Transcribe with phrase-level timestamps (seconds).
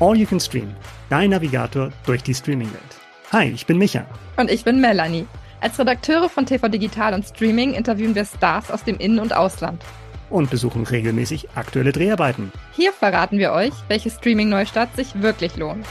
[0.00, 0.74] All You Can Stream,
[1.08, 2.82] dein Navigator durch die Streaming-Welt.
[3.32, 4.04] Hi, ich bin Micha.
[4.36, 5.26] Und ich bin Melanie.
[5.60, 9.80] Als Redakteure von TV Digital und Streaming interviewen wir Stars aus dem In- und Ausland.
[10.30, 12.50] Und besuchen regelmäßig aktuelle Dreharbeiten.
[12.72, 15.86] Hier verraten wir euch, welche Streaming-Neustart sich wirklich lohnt.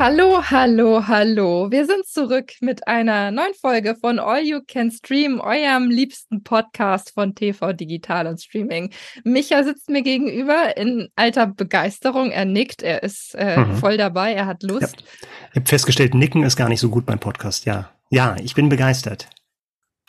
[0.00, 1.70] Hallo, hallo, hallo.
[1.70, 7.12] Wir sind zurück mit einer neuen Folge von All You Can Stream, eurem liebsten Podcast
[7.12, 8.94] von TV Digital und Streaming.
[9.24, 12.30] Micha sitzt mir gegenüber in alter Begeisterung.
[12.30, 13.76] Er nickt, er ist äh, mhm.
[13.76, 15.02] voll dabei, er hat Lust.
[15.02, 15.28] Ja.
[15.50, 17.90] Ich habe festgestellt, Nicken ist gar nicht so gut beim Podcast, ja.
[18.08, 19.28] Ja, ich bin begeistert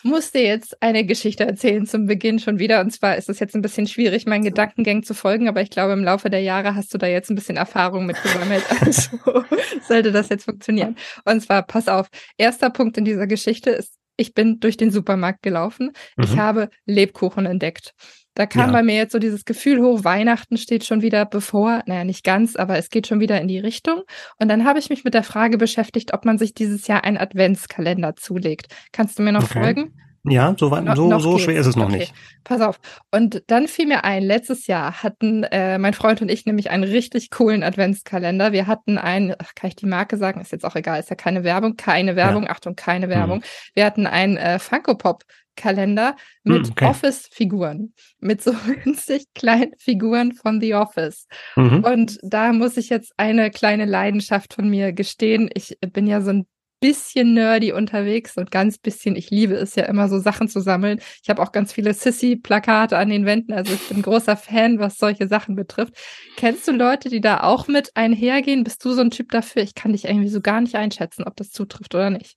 [0.02, 2.80] muss dir jetzt eine Geschichte erzählen zum Beginn schon wieder.
[2.80, 5.92] Und zwar ist es jetzt ein bisschen schwierig, meinen Gedankengängen zu folgen, aber ich glaube,
[5.92, 8.64] im Laufe der Jahre hast du da jetzt ein bisschen Erfahrung mit gesammelt.
[8.82, 9.44] Also
[9.86, 10.96] sollte das jetzt funktionieren.
[11.24, 15.42] Und zwar, pass auf, erster Punkt in dieser Geschichte ist, ich bin durch den Supermarkt
[15.42, 15.92] gelaufen.
[16.16, 16.24] Mhm.
[16.24, 17.94] Ich habe Lebkuchen entdeckt.
[18.34, 18.72] Da kam ja.
[18.72, 22.56] bei mir jetzt so dieses Gefühl hoch, Weihnachten steht schon wieder bevor, naja, nicht ganz,
[22.56, 24.02] aber es geht schon wieder in die Richtung.
[24.38, 27.18] Und dann habe ich mich mit der Frage beschäftigt, ob man sich dieses Jahr einen
[27.18, 28.68] Adventskalender zulegt.
[28.92, 29.60] Kannst du mir noch okay.
[29.60, 29.94] folgen?
[30.24, 31.98] Ja, so, weit, so, so schwer ist es noch okay.
[31.98, 32.14] nicht.
[32.44, 32.78] Pass auf.
[33.10, 36.84] Und dann fiel mir ein, letztes Jahr hatten äh, mein Freund und ich nämlich einen
[36.84, 38.52] richtig coolen Adventskalender.
[38.52, 40.40] Wir hatten einen, kann ich die Marke sagen?
[40.40, 42.50] Ist jetzt auch egal, ist ja keine Werbung, keine Werbung, ja.
[42.50, 43.38] Achtung, keine Werbung.
[43.38, 43.44] Mhm.
[43.74, 45.24] Wir hatten einen äh, Funko Pop
[45.56, 46.84] Kalender mit hm, okay.
[46.86, 48.52] Office-Figuren, mit so
[48.84, 51.26] winzig kleinen Figuren von The Office.
[51.56, 51.84] Mhm.
[51.84, 55.50] Und da muss ich jetzt eine kleine Leidenschaft von mir gestehen.
[55.54, 56.46] Ich bin ja so ein
[56.82, 61.00] bisschen nerdy unterwegs und ganz bisschen, ich liebe es ja immer so Sachen zu sammeln.
[61.22, 64.80] Ich habe auch ganz viele Sissy-Plakate an den Wänden, also ich bin ein großer Fan,
[64.80, 65.94] was solche Sachen betrifft.
[66.36, 68.64] Kennst du Leute, die da auch mit einhergehen?
[68.64, 69.62] Bist du so ein Typ dafür?
[69.62, 72.36] Ich kann dich irgendwie so gar nicht einschätzen, ob das zutrifft oder nicht.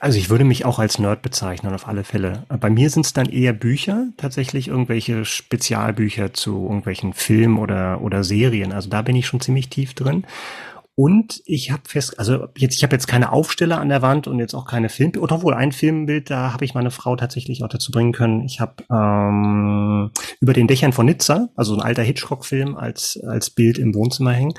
[0.00, 2.44] Also ich würde mich auch als Nerd bezeichnen, auf alle Fälle.
[2.48, 8.24] Bei mir sind es dann eher Bücher, tatsächlich irgendwelche Spezialbücher zu irgendwelchen Filmen oder, oder
[8.24, 8.72] Serien.
[8.72, 10.24] Also da bin ich schon ziemlich tief drin.
[10.96, 14.38] Und ich habe fest, also jetzt, ich habe jetzt keine Aufsteller an der Wand und
[14.38, 17.68] jetzt auch keine Film, oder wohl ein Filmbild, da habe ich meine Frau tatsächlich auch
[17.68, 18.42] dazu bringen können.
[18.42, 23.78] Ich habe ähm, über den Dächern von Nizza, also ein alter Hitchcock-Film als als Bild
[23.78, 24.54] im Wohnzimmer hängen.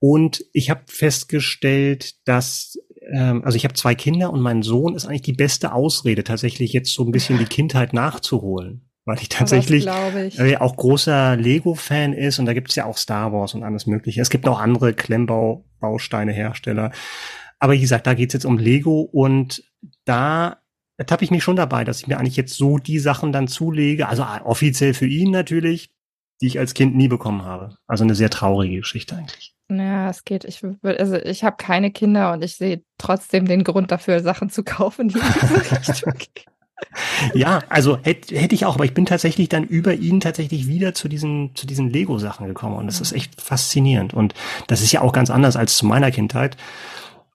[0.00, 2.78] Und ich habe festgestellt, dass
[3.08, 6.72] ähm, also ich habe zwei Kinder und mein Sohn ist eigentlich die beste Ausrede, tatsächlich
[6.72, 8.84] jetzt so ein bisschen die Kindheit nachzuholen.
[9.04, 10.38] Weil ich tatsächlich ich.
[10.38, 14.20] Äh, auch großer Lego-Fan ist und da gibt's ja auch Star Wars und alles mögliche.
[14.20, 16.92] Es gibt noch andere Klemmbau-Bausteine-Hersteller.
[17.58, 19.64] Aber wie gesagt, da geht's jetzt um Lego und
[20.04, 20.58] da
[20.98, 24.08] ertappe ich mich schon dabei, dass ich mir eigentlich jetzt so die Sachen dann zulege,
[24.08, 25.90] also offiziell für ihn natürlich,
[26.42, 27.78] die ich als Kind nie bekommen habe.
[27.86, 29.57] Also eine sehr traurige Geschichte eigentlich.
[29.70, 30.44] Ja, es geht.
[30.44, 34.62] Ich also ich habe keine Kinder und ich sehe trotzdem den Grund dafür, Sachen zu
[34.64, 36.52] kaufen, die in diese Richtung gehen.
[37.34, 40.94] Ja, also hätte hätt ich auch, aber ich bin tatsächlich dann über ihn tatsächlich wieder
[40.94, 44.14] zu diesen, zu diesen Lego-Sachen gekommen und das ist echt faszinierend.
[44.14, 44.34] Und
[44.68, 46.56] das ist ja auch ganz anders als zu meiner Kindheit,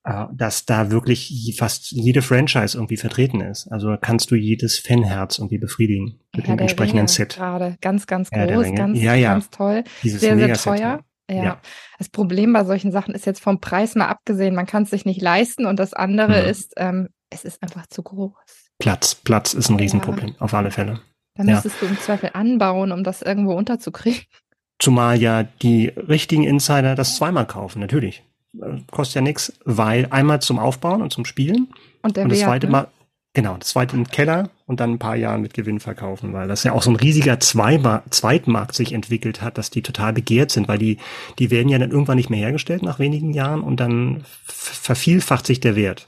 [0.06, 3.68] äh, dass da wirklich fast jede Franchise irgendwie vertreten ist.
[3.68, 7.36] Also kannst du jedes Fanherz irgendwie befriedigen mit ja, dem entsprechenden Ringe Set.
[7.36, 9.34] Gerade ganz, ganz groß, ja, ganz, ja, ja.
[9.34, 9.84] ganz toll.
[10.04, 11.00] Dieses sehr, sehr teuer.
[11.30, 11.44] Ja.
[11.44, 11.62] ja.
[11.98, 15.06] Das Problem bei solchen Sachen ist jetzt vom Preis mal abgesehen, man kann es sich
[15.06, 16.50] nicht leisten und das andere mhm.
[16.50, 18.34] ist, ähm, es ist einfach zu groß.
[18.80, 20.36] Platz, Platz ist ein Riesenproblem, ja.
[20.40, 21.02] auf alle Fälle.
[21.36, 21.88] Da müsstest ja.
[21.88, 24.22] du im Zweifel anbauen, um das irgendwo unterzukriegen.
[24.80, 28.24] Zumal ja die richtigen Insider das zweimal kaufen, natürlich.
[28.62, 31.70] Äh, kostet ja nichts, weil einmal zum Aufbauen und zum Spielen
[32.02, 32.72] und, der und das zweite ne?
[32.72, 32.88] Mal,
[33.34, 36.64] genau, das zweite im Keller und dann ein paar Jahre mit Gewinn verkaufen, weil das
[36.64, 40.78] ja auch so ein riesiger Zweitmarkt sich entwickelt hat, dass die total begehrt sind, weil
[40.78, 40.98] die,
[41.40, 45.60] die werden ja dann irgendwann nicht mehr hergestellt nach wenigen Jahren und dann vervielfacht sich
[45.60, 46.08] der Wert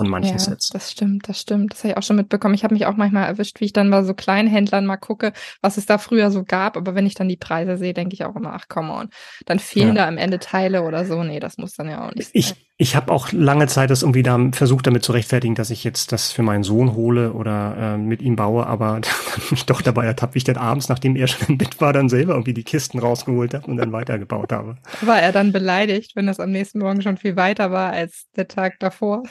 [0.00, 0.70] von manchen ja, Sets.
[0.70, 1.74] Das stimmt, das stimmt.
[1.74, 2.54] Das habe ich auch schon mitbekommen.
[2.54, 5.76] Ich habe mich auch manchmal erwischt, wie ich dann bei so Kleinhändlern mal gucke, was
[5.76, 6.78] es da früher so gab.
[6.78, 9.10] Aber wenn ich dann die Preise sehe, denke ich auch immer, ach come on.
[9.44, 9.94] Dann fehlen ja.
[10.04, 11.22] da am Ende Teile oder so.
[11.22, 12.32] Nee, das muss dann ja auch nicht sein.
[12.32, 15.84] Ich, ich habe auch lange Zeit das irgendwie da versucht, damit zu rechtfertigen, dass ich
[15.84, 19.02] jetzt das für meinen Sohn hole oder äh, mit ihm baue, aber
[19.50, 22.08] mich doch dabei ertappt, wie ich dann abends, nachdem er schon im Bett war, dann
[22.08, 24.78] selber irgendwie die Kisten rausgeholt habe und dann weitergebaut habe.
[25.02, 28.48] War er dann beleidigt, wenn das am nächsten Morgen schon viel weiter war als der
[28.48, 29.24] Tag davor?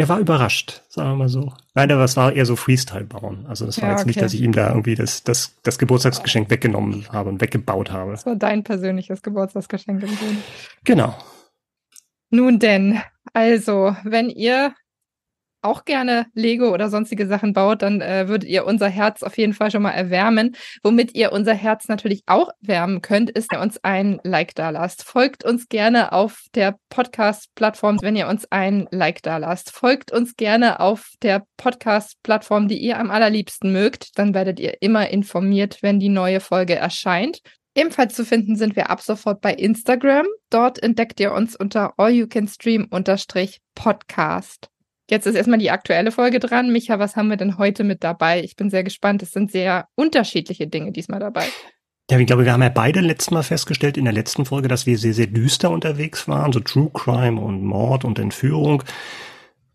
[0.00, 1.52] Er war überrascht, sagen wir mal so.
[1.74, 3.44] Nein, aber es war eher so Freestyle bauen.
[3.46, 4.08] Also das war ja, jetzt okay.
[4.08, 8.12] nicht, dass ich ihm da irgendwie das, das, das Geburtstagsgeschenk weggenommen habe und weggebaut habe.
[8.12, 10.36] Das war dein persönliches Geburtstagsgeschenk im Grunde.
[10.84, 11.14] Genau.
[12.30, 12.98] Nun denn,
[13.34, 14.74] also, wenn ihr
[15.62, 19.52] auch gerne Lego oder sonstige Sachen baut, dann äh, würdet ihr unser Herz auf jeden
[19.52, 20.56] Fall schon mal erwärmen.
[20.82, 24.70] Womit ihr unser Herz natürlich auch wärmen könnt, ist, wenn ihr uns ein Like da
[24.70, 25.04] lasst.
[25.04, 29.70] Folgt uns gerne auf der Podcast-Plattform, wenn ihr uns ein Like da lasst.
[29.70, 34.18] Folgt uns gerne auf der Podcast-Plattform, die ihr am allerliebsten mögt.
[34.18, 37.40] Dann werdet ihr immer informiert, wenn die neue Folge erscheint.
[37.74, 40.26] Ebenfalls zu finden sind wir ab sofort bei Instagram.
[40.50, 44.70] Dort entdeckt ihr uns unter allyoucanstream-podcast.
[45.10, 46.70] Jetzt ist erstmal die aktuelle Folge dran.
[46.70, 48.44] Micha, was haben wir denn heute mit dabei?
[48.44, 49.24] Ich bin sehr gespannt.
[49.24, 51.46] Es sind sehr unterschiedliche Dinge diesmal dabei.
[52.08, 54.86] Ja, ich glaube, wir haben ja beide letztes Mal festgestellt in der letzten Folge, dass
[54.86, 58.84] wir sehr, sehr düster unterwegs waren, so True Crime und Mord und Entführung.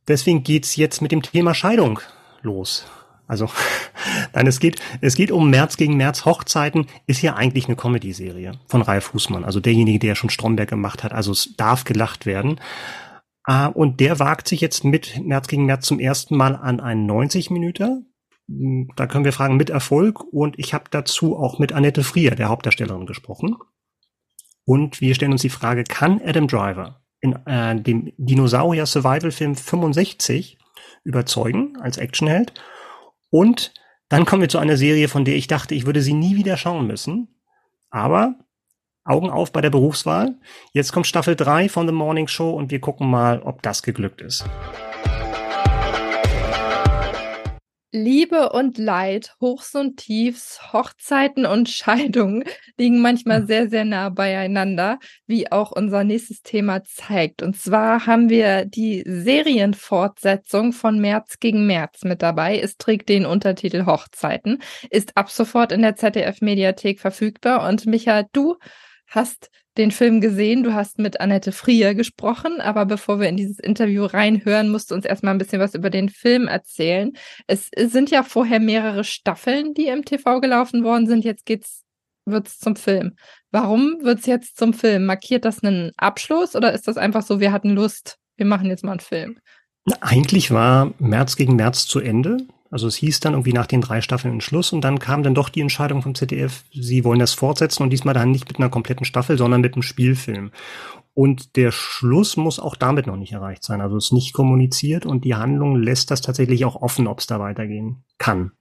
[0.07, 1.99] Deswegen geht's jetzt mit dem Thema Scheidung
[2.41, 2.85] los.
[3.27, 3.49] Also,
[4.33, 6.23] nein, es geht, es geht um März gegen März.
[6.23, 11.03] Hochzeiten ist ja eigentlich eine Comedy-Serie von Ralf Fußmann, also derjenige, der schon Stromberg gemacht
[11.03, 11.11] hat.
[11.11, 12.61] Also es darf gelacht werden.
[13.47, 17.05] Uh, und der wagt sich jetzt mit März gegen März zum ersten Mal an einen
[17.05, 18.11] 90 Minuten.
[18.47, 20.23] Hm, da können wir fragen, mit Erfolg.
[20.33, 23.55] Und ich habe dazu auch mit Annette Frier, der Hauptdarstellerin, gesprochen.
[24.65, 30.57] Und wir stellen uns die Frage, kann Adam Driver in äh, dem Dinosaurier-Survival-Film 65
[31.03, 32.53] überzeugen als Actionheld?
[33.29, 33.73] Und
[34.09, 36.57] dann kommen wir zu einer Serie, von der ich dachte, ich würde sie nie wieder
[36.57, 37.27] schauen müssen.
[37.91, 38.35] Aber
[39.05, 40.35] Augen auf bei der Berufswahl.
[40.73, 44.21] Jetzt kommt Staffel 3 von The Morning Show und wir gucken mal, ob das geglückt
[44.21, 44.45] ist.
[47.95, 52.43] Liebe und Leid, Hochs und Tiefs, Hochzeiten und Scheidungen
[52.77, 53.47] liegen manchmal hm.
[53.47, 57.41] sehr, sehr nah beieinander, wie auch unser nächstes Thema zeigt.
[57.41, 62.59] Und zwar haben wir die Serienfortsetzung von März gegen März mit dabei.
[62.59, 67.65] Es trägt den Untertitel Hochzeiten, ist ab sofort in der ZDF-Mediathek verfügbar.
[67.65, 68.57] Und Micha, du
[69.07, 73.59] hast den Film gesehen, du hast mit Annette Frier gesprochen, aber bevor wir in dieses
[73.59, 77.11] Interview reinhören, musst du uns erstmal ein bisschen was über den Film erzählen.
[77.47, 81.25] Es sind ja vorher mehrere Staffeln, die im TV gelaufen worden sind.
[81.25, 81.85] Jetzt geht's
[82.25, 83.15] wird's zum Film.
[83.51, 85.05] Warum wird's jetzt zum Film?
[85.05, 88.83] Markiert das einen Abschluss oder ist das einfach so, wir hatten Lust, wir machen jetzt
[88.83, 89.37] mal einen Film?
[90.01, 92.37] Eigentlich war März gegen März zu Ende.
[92.75, 95.33] Also es hieß dann irgendwie nach den drei Staffeln ein Schluss und dann kam dann
[95.33, 98.67] doch die Entscheidung vom ZDF, sie wollen das fortsetzen und diesmal dann nicht mit einer
[98.67, 100.51] kompletten Staffel, sondern mit einem Spielfilm.
[101.13, 103.79] Und der Schluss muss auch damit noch nicht erreicht sein.
[103.79, 107.27] Also es ist nicht kommuniziert und die Handlung lässt das tatsächlich auch offen, ob es
[107.27, 108.51] da weitergehen kann.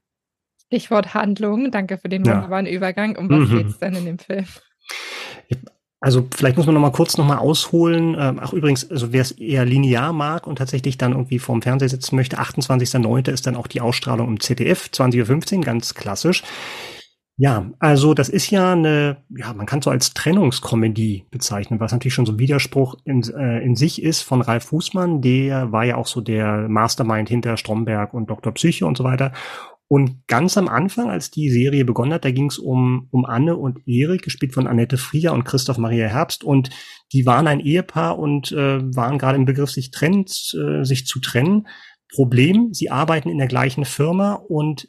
[0.66, 2.72] Stichwort Handlung, danke für den wunderbaren ja.
[2.72, 3.16] Übergang.
[3.16, 3.56] Um was mhm.
[3.56, 4.46] geht es denn in dem Film?
[6.04, 8.14] Also vielleicht muss man noch mal kurz noch mal ausholen.
[8.18, 11.88] Ähm, ach übrigens, also wer es eher linear mag und tatsächlich dann irgendwie vorm Fernseher
[11.88, 13.30] sitzen möchte, 28.09.
[13.30, 16.42] ist dann auch die Ausstrahlung im ZDF, 20.15 Uhr, ganz klassisch.
[17.38, 22.12] Ja, also das ist ja eine, ja, man kann so als Trennungskomödie bezeichnen, was natürlich
[22.12, 25.96] schon so ein Widerspruch in, äh, in sich ist von Ralf Fußmann, der war ja
[25.96, 28.52] auch so der Mastermind hinter Stromberg und Dr.
[28.52, 29.32] Psyche und so weiter.
[29.86, 33.56] Und ganz am Anfang, als die Serie begonnen hat, da ging es um, um Anne
[33.56, 36.42] und Erik, gespielt von Annette Frier und Christoph Maria Herbst.
[36.42, 36.70] Und
[37.12, 41.20] die waren ein Ehepaar und äh, waren gerade im Begriff, sich trennt, äh, sich zu
[41.20, 41.66] trennen.
[42.10, 44.88] Problem, sie arbeiten in der gleichen Firma und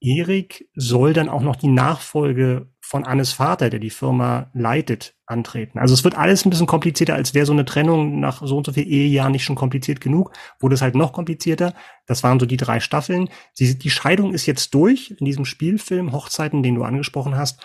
[0.00, 5.78] Erik soll dann auch noch die Nachfolge von Annes Vater, der die Firma leitet, antreten.
[5.78, 8.66] Also es wird alles ein bisschen komplizierter, als wäre so eine Trennung nach so und
[8.66, 11.72] so viel Ehejahren nicht schon kompliziert genug, wurde es halt noch komplizierter.
[12.08, 13.28] Das waren so die drei Staffeln.
[13.60, 17.64] Die, die Scheidung ist jetzt durch in diesem Spielfilm Hochzeiten, den du angesprochen hast.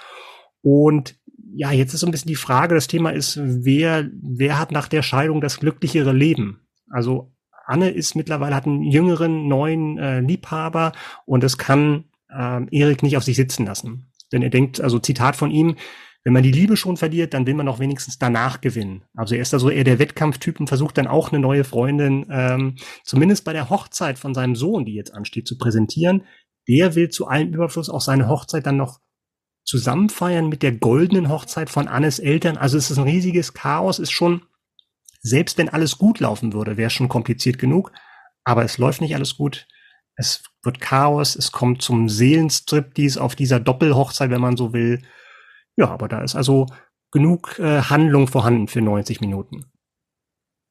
[0.62, 1.16] Und
[1.56, 4.88] ja, jetzt ist so ein bisschen die Frage, das Thema ist, wer, wer hat nach
[4.88, 6.68] der Scheidung das glücklichere Leben?
[6.88, 7.33] Also
[7.66, 10.92] Anne ist mittlerweile, hat einen jüngeren, neuen äh, Liebhaber
[11.25, 14.12] und es kann äh, Erik nicht auf sich sitzen lassen.
[14.36, 15.77] Denn er denkt, also Zitat von ihm,
[16.25, 19.06] wenn man die Liebe schon verliert, dann will man auch wenigstens danach gewinnen.
[19.13, 22.25] Also er ist da so eher der Wettkampftyp und versucht dann auch eine neue Freundin,
[22.30, 22.75] ähm,
[23.06, 26.24] zumindest bei der Hochzeit von seinem Sohn, die jetzt ansteht, zu präsentieren.
[26.68, 29.00] Der will zu allem Überfluss auch seine Hochzeit dann noch
[29.63, 32.58] zusammen feiern mit der goldenen Hochzeit von Annes Eltern.
[32.58, 34.42] Also es ist ein riesiges Chaos, ist schon,
[35.22, 37.94] selbst wenn alles gut laufen würde, wäre schon kompliziert genug.
[38.44, 39.65] Aber es läuft nicht alles gut
[40.15, 45.01] es wird Chaos, es kommt zum Seelenstriptease auf dieser Doppelhochzeit, wenn man so will.
[45.75, 46.67] Ja, aber da ist also
[47.12, 49.65] genug äh, Handlung vorhanden für 90 Minuten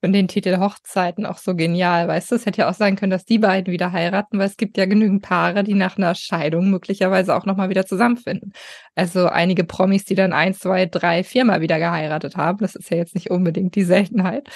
[0.05, 2.09] finde den Titel Hochzeiten auch so genial.
[2.09, 4.59] Weißt du, es hätte ja auch sein können, dass die beiden wieder heiraten, weil es
[4.59, 8.53] gibt ja genügend Paare, die nach einer Scheidung möglicherweise auch nochmal wieder zusammenfinden.
[8.95, 12.59] Also einige Promis, die dann ein, zwei, drei, viermal wieder geheiratet haben.
[12.59, 14.47] Das ist ja jetzt nicht unbedingt die Seltenheit.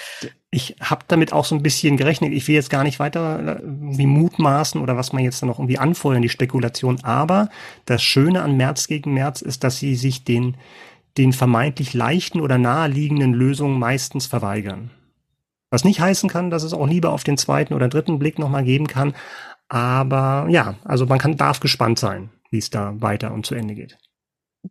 [0.51, 2.31] Ich habe damit auch so ein bisschen gerechnet.
[2.31, 5.79] Ich will jetzt gar nicht weiter äh, wie mutmaßen oder was man jetzt noch irgendwie
[5.79, 7.03] anfeuern, die Spekulation.
[7.03, 7.49] Aber
[7.85, 10.57] das Schöne an März gegen März ist, dass sie sich den
[11.17, 14.91] den vermeintlich leichten oder naheliegenden Lösungen meistens verweigern.
[15.69, 18.63] Was nicht heißen kann, dass es auch lieber auf den zweiten oder dritten Blick nochmal
[18.63, 19.13] geben kann.
[19.67, 23.75] Aber ja, also man kann, darf gespannt sein, wie es da weiter und zu Ende
[23.75, 23.97] geht.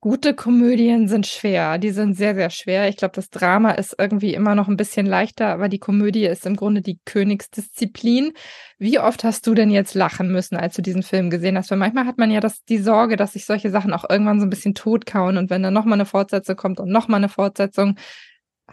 [0.00, 1.78] Gute Komödien sind schwer.
[1.78, 2.90] Die sind sehr, sehr schwer.
[2.90, 6.44] Ich glaube, das Drama ist irgendwie immer noch ein bisschen leichter, aber die Komödie ist
[6.44, 8.32] im Grunde die Königsdisziplin.
[8.78, 11.70] Wie oft hast du denn jetzt lachen müssen, als du diesen Film gesehen hast?
[11.70, 14.46] Weil manchmal hat man ja das, die Sorge, dass sich solche Sachen auch irgendwann so
[14.46, 17.96] ein bisschen totkauen und wenn dann nochmal eine Fortsetzung kommt und nochmal eine Fortsetzung,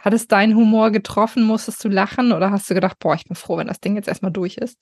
[0.06, 1.44] hat es deinen Humor getroffen?
[1.44, 4.08] Musstest du lachen oder hast du gedacht, boah, ich bin froh, wenn das Ding jetzt
[4.08, 4.78] erstmal durch ist?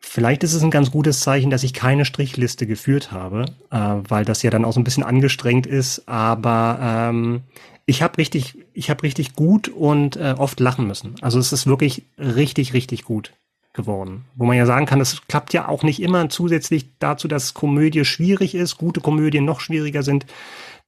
[0.00, 4.24] Vielleicht ist es ein ganz gutes Zeichen, dass ich keine Strichliste geführt habe, äh, weil
[4.24, 6.08] das ja dann auch so ein bisschen angestrengt ist.
[6.08, 7.42] Aber ähm,
[7.86, 11.14] ich habe richtig, ich habe richtig gut und äh, oft lachen müssen.
[11.20, 13.32] Also es ist wirklich richtig, richtig gut
[13.74, 14.24] geworden.
[14.34, 18.04] Wo man ja sagen kann, es klappt ja auch nicht immer zusätzlich dazu, dass Komödie
[18.04, 20.26] schwierig ist, gute Komödien noch schwieriger sind,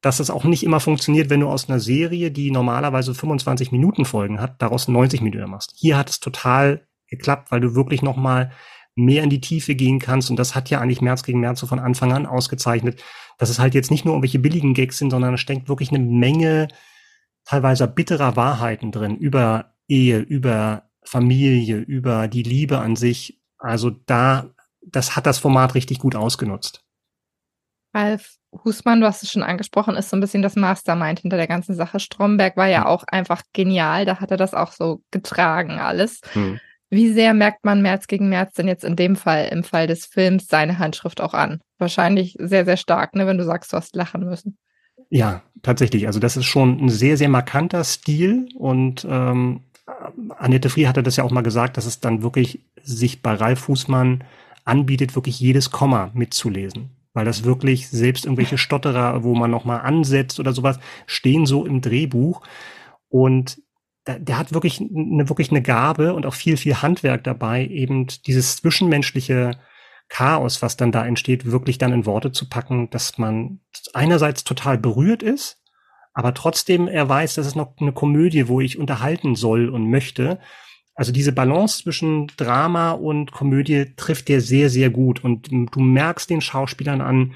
[0.05, 4.05] dass es auch nicht immer funktioniert, wenn du aus einer Serie, die normalerweise 25 Minuten
[4.05, 5.73] Folgen hat, daraus 90 Minuten machst.
[5.77, 8.53] Hier hat es total geklappt, weil du wirklich noch mal
[8.95, 10.29] mehr in die Tiefe gehen kannst.
[10.29, 13.03] Und das hat ja eigentlich März gegen März so von Anfang an ausgezeichnet,
[13.39, 16.01] dass es halt jetzt nicht nur irgendwelche billigen Gags sind, sondern es steckt wirklich eine
[16.01, 16.69] Menge
[17.47, 23.41] teilweise bitterer Wahrheiten drin über Ehe, über Familie, über die Liebe an sich.
[23.57, 24.51] Also da,
[24.83, 26.85] das hat das Format richtig gut ausgenutzt.
[27.95, 31.47] Ralf Husmann, du hast es schon angesprochen, ist so ein bisschen das Mastermind hinter der
[31.47, 31.99] ganzen Sache.
[31.99, 32.87] Stromberg war ja hm.
[32.87, 34.05] auch einfach genial.
[34.05, 36.21] Da hat er das auch so getragen, alles.
[36.33, 36.61] Hm.
[36.91, 40.07] Wie sehr merkt man März gegen März denn jetzt in dem Fall, im Fall des
[40.07, 41.61] Films, seine Handschrift auch an?
[41.79, 44.57] Wahrscheinlich sehr, sehr stark, ne, wenn du sagst, du hast lachen müssen.
[45.11, 46.07] Ja, tatsächlich.
[46.07, 49.61] Also das ist schon ein sehr, sehr markanter Stil und ähm,
[50.39, 53.61] Annette Frie hatte das ja auch mal gesagt, dass es dann wirklich sich bei Ralf
[53.61, 54.25] Fußmann
[54.65, 56.91] anbietet, wirklich jedes Komma mitzulesen.
[57.15, 61.81] Weil das wirklich selbst irgendwelche Stotterer, wo man nochmal ansetzt oder sowas, stehen so im
[61.81, 62.43] Drehbuch.
[63.09, 63.63] Und
[64.07, 68.57] der, hat wirklich eine, wirklich eine Gabe und auch viel, viel Handwerk dabei, eben dieses
[68.57, 69.53] zwischenmenschliche
[70.09, 73.61] Chaos, was dann da entsteht, wirklich dann in Worte zu packen, dass man
[73.95, 75.63] einerseits total berührt ist,
[76.13, 80.39] aber trotzdem er weiß, das ist noch eine Komödie, wo ich unterhalten soll und möchte.
[80.95, 86.31] Also diese Balance zwischen Drama und Komödie trifft dir sehr, sehr gut und du merkst
[86.31, 87.35] den Schauspielern an,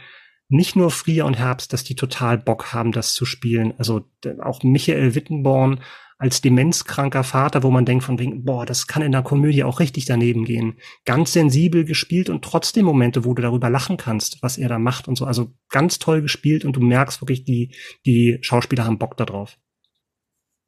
[0.49, 3.75] nicht nur Frier und Herbst, dass die total Bock haben, das zu spielen.
[3.77, 4.05] Also
[4.41, 5.81] auch Michael Wittenborn
[6.19, 9.79] als demenzkranker Vater, wo man denkt von wegen, boah, das kann in der Komödie auch
[9.79, 10.79] richtig daneben gehen.
[11.05, 15.07] Ganz sensibel gespielt und trotzdem Momente, wo du darüber lachen kannst, was er da macht
[15.07, 15.27] und so.
[15.27, 17.75] Also ganz toll gespielt und du merkst wirklich, die,
[18.05, 19.59] die Schauspieler haben Bock darauf.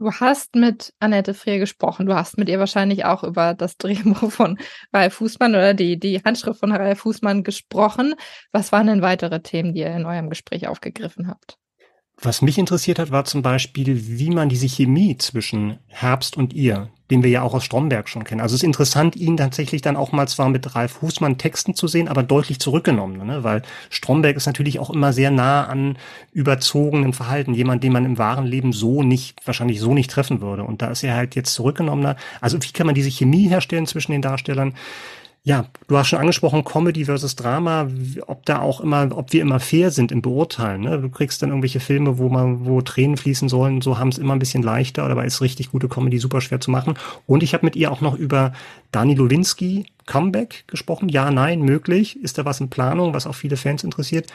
[0.00, 2.06] Du hast mit Annette Freer gesprochen.
[2.06, 4.58] Du hast mit ihr wahrscheinlich auch über das Drehbuch von
[4.94, 8.14] Ralf Fußmann oder die, die Handschrift von Ralf Fußmann gesprochen.
[8.50, 11.58] Was waren denn weitere Themen, die ihr in eurem Gespräch aufgegriffen habt?
[12.22, 16.90] Was mich interessiert hat, war zum Beispiel, wie man diese Chemie zwischen Herbst und ihr,
[17.10, 18.42] den wir ja auch aus Stromberg schon kennen.
[18.42, 21.88] Also es ist interessant, ihn tatsächlich dann auch mal zwar mit Ralf Husmann Texten zu
[21.88, 23.42] sehen, aber deutlich zurückgenommen, ne?
[23.42, 25.96] weil Stromberg ist natürlich auch immer sehr nah an
[26.32, 30.64] überzogenen Verhalten, jemand, den man im wahren Leben so nicht, wahrscheinlich so nicht treffen würde.
[30.64, 32.16] Und da ist er halt jetzt zurückgenommener.
[32.42, 34.74] Also wie kann man diese Chemie herstellen zwischen den Darstellern?
[35.42, 37.88] Ja, du hast schon angesprochen, Comedy versus Drama,
[38.26, 40.82] ob da auch immer, ob wir immer fair sind im Beurteilen.
[40.82, 41.00] Ne?
[41.00, 44.34] Du kriegst dann irgendwelche Filme, wo man, wo Tränen fließen sollen, so haben es immer
[44.34, 46.94] ein bisschen leichter, aber ist richtig gute Comedy super schwer zu machen.
[47.26, 48.52] Und ich habe mit ihr auch noch über
[48.92, 51.08] Dani Lowinski Comeback gesprochen.
[51.08, 52.22] Ja, nein, möglich.
[52.22, 54.30] Ist da was in Planung, was auch viele Fans interessiert?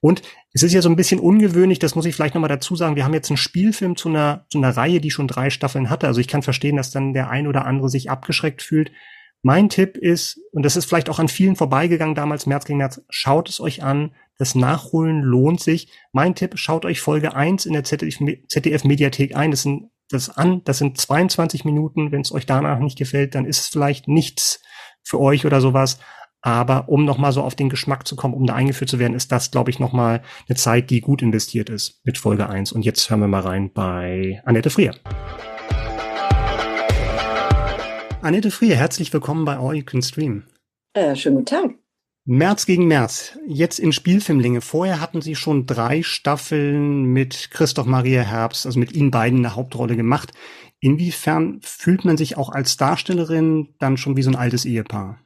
[0.00, 2.96] Und es ist ja so ein bisschen ungewöhnlich, das muss ich vielleicht nochmal dazu sagen,
[2.96, 6.08] wir haben jetzt einen Spielfilm zu einer, zu einer Reihe, die schon drei Staffeln hatte.
[6.08, 8.90] Also ich kann verstehen, dass dann der ein oder andere sich abgeschreckt fühlt.
[9.42, 13.02] Mein Tipp ist, und das ist vielleicht auch an vielen vorbeigegangen damals, März gegen März,
[13.08, 14.12] schaut es euch an.
[14.38, 15.90] Das Nachholen lohnt sich.
[16.12, 19.50] Mein Tipp, schaut euch Folge 1 in der ZDF-Mediathek ein.
[19.50, 22.12] Das sind, das an, das sind 22 Minuten.
[22.12, 24.62] Wenn es euch danach nicht gefällt, dann ist es vielleicht nichts
[25.02, 25.98] für euch oder sowas.
[26.42, 29.30] Aber um nochmal so auf den Geschmack zu kommen, um da eingeführt zu werden, ist
[29.30, 32.72] das, glaube ich, nochmal eine Zeit, die gut investiert ist mit Folge 1.
[32.72, 34.94] Und jetzt hören wir mal rein bei Annette Frier.
[38.22, 40.44] Annette Frier, herzlich willkommen bei All You Can Stream.
[40.92, 41.70] Äh, schönen guten Tag.
[42.26, 44.60] März gegen März, jetzt in Spielfilmlinge.
[44.60, 49.56] Vorher hatten Sie schon drei Staffeln mit Christoph Maria Herbst, also mit Ihnen beiden eine
[49.56, 50.32] Hauptrolle gemacht.
[50.80, 55.18] Inwiefern fühlt man sich auch als Darstellerin dann schon wie so ein altes Ehepaar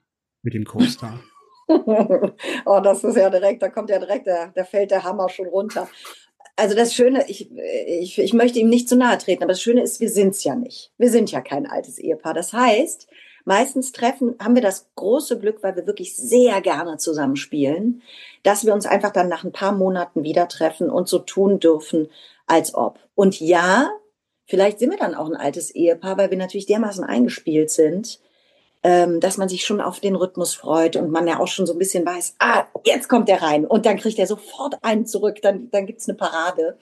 [0.42, 1.18] mit dem Co-Star?
[1.66, 5.46] oh, das ist ja direkt, da kommt ja direkt, der, da fällt der Hammer schon
[5.46, 5.88] runter.
[6.56, 7.50] Also das Schöne, ich,
[7.86, 10.54] ich, ich möchte ihm nicht zu nahe treten, aber das Schöne ist, wir sind's ja
[10.54, 10.92] nicht.
[10.98, 12.32] Wir sind ja kein altes Ehepaar.
[12.32, 13.08] Das heißt,
[13.44, 18.02] meistens treffen, haben wir das große Glück, weil wir wirklich sehr gerne zusammenspielen,
[18.44, 22.08] dass wir uns einfach dann nach ein paar Monaten wieder treffen und so tun dürfen,
[22.46, 22.98] als ob.
[23.16, 23.90] Und ja,
[24.46, 28.20] vielleicht sind wir dann auch ein altes Ehepaar, weil wir natürlich dermaßen eingespielt sind,
[28.84, 31.72] ähm, dass man sich schon auf den Rhythmus freut und man ja auch schon so
[31.72, 35.38] ein bisschen weiß, ah, jetzt kommt der rein und dann kriegt er sofort einen zurück,
[35.42, 36.78] dann, dann gibt's eine Parade.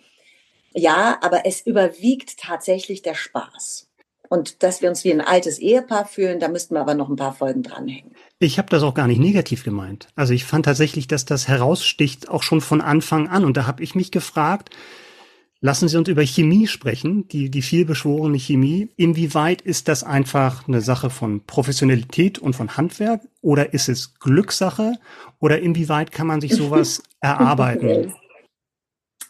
[0.75, 3.89] Ja, aber es überwiegt tatsächlich der Spaß.
[4.29, 7.17] Und dass wir uns wie ein altes Ehepaar fühlen, da müssten wir aber noch ein
[7.17, 8.13] paar Folgen dranhängen.
[8.39, 10.09] Ich habe das auch gar nicht negativ gemeint.
[10.17, 13.45] Also ich fand tatsächlich, dass das heraussticht auch schon von Anfang an.
[13.45, 14.71] Und da habe ich mich gefragt,
[15.63, 18.91] lassen Sie uns über Chemie sprechen, die, die vielbeschworene Chemie.
[18.97, 23.23] Inwieweit ist das einfach eine Sache von Professionalität und von Handwerk?
[23.41, 24.95] Oder ist es Glückssache?
[25.41, 28.13] Oder inwieweit kann man sich sowas erarbeiten?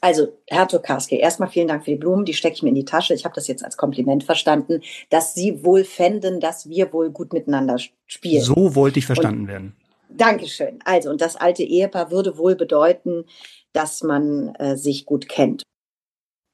[0.00, 2.24] Also, Herr Tokarski, erstmal vielen Dank für die Blumen.
[2.24, 3.14] Die stecke ich mir in die Tasche.
[3.14, 7.32] Ich habe das jetzt als Kompliment verstanden, dass Sie wohl fänden, dass wir wohl gut
[7.32, 8.42] miteinander spielen.
[8.42, 9.76] So wollte ich verstanden und, werden.
[10.08, 10.80] Dankeschön.
[10.84, 13.26] Also, und das alte Ehepaar würde wohl bedeuten,
[13.74, 15.62] dass man äh, sich gut kennt.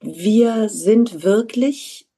[0.00, 2.08] Wir sind wirklich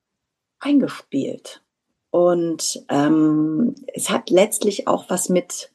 [0.59, 1.63] eingespielt.
[2.11, 5.71] Und ähm, es hat letztlich auch was mit,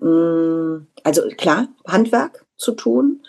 [0.00, 3.22] mh, mm, also klar, Handwerk zu tun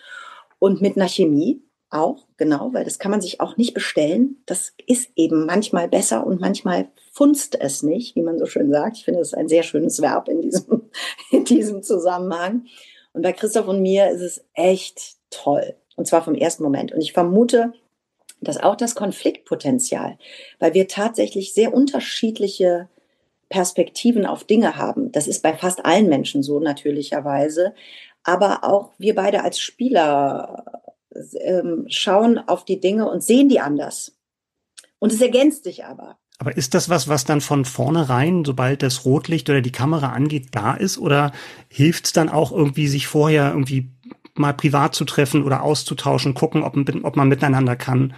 [0.59, 4.41] und mit einer Chemie auch, genau, weil das kann man sich auch nicht bestellen.
[4.45, 8.97] Das ist eben manchmal besser und manchmal funzt es nicht, wie man so schön sagt.
[8.97, 10.89] Ich finde, das ist ein sehr schönes Verb in diesem,
[11.31, 12.65] in diesem Zusammenhang.
[13.13, 15.75] Und bei Christoph und mir ist es echt toll.
[15.97, 16.93] Und zwar vom ersten Moment.
[16.93, 17.73] Und ich vermute,
[18.41, 20.17] dass auch das Konfliktpotenzial,
[20.59, 22.89] weil wir tatsächlich sehr unterschiedliche
[23.49, 25.11] Perspektiven auf Dinge haben.
[25.11, 27.73] Das ist bei fast allen Menschen so natürlicherweise
[28.23, 30.83] aber auch wir beide als Spieler
[31.43, 34.15] ähm, schauen auf die Dinge und sehen die anders.
[34.99, 36.17] Und es ergänzt sich aber.
[36.37, 40.49] Aber ist das was, was dann von vornherein, sobald das Rotlicht oder die Kamera angeht,
[40.51, 40.97] da ist?
[40.97, 41.31] Oder
[41.67, 43.91] hilft es dann auch irgendwie, sich vorher irgendwie
[44.35, 48.13] mal privat zu treffen oder auszutauschen, gucken, ob, ob man miteinander kann?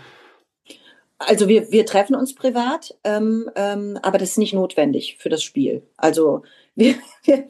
[1.27, 5.43] Also wir, wir treffen uns privat, ähm, ähm, aber das ist nicht notwendig für das
[5.43, 5.83] Spiel.
[5.97, 6.43] Also
[6.75, 6.95] wir,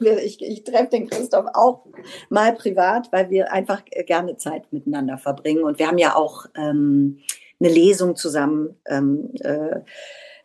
[0.00, 1.86] wir, ich, ich treffe den Christoph auch
[2.28, 5.64] mal privat, weil wir einfach gerne Zeit miteinander verbringen.
[5.64, 7.20] Und wir haben ja auch ähm,
[7.58, 9.80] eine Lesung zusammen, ähm, äh,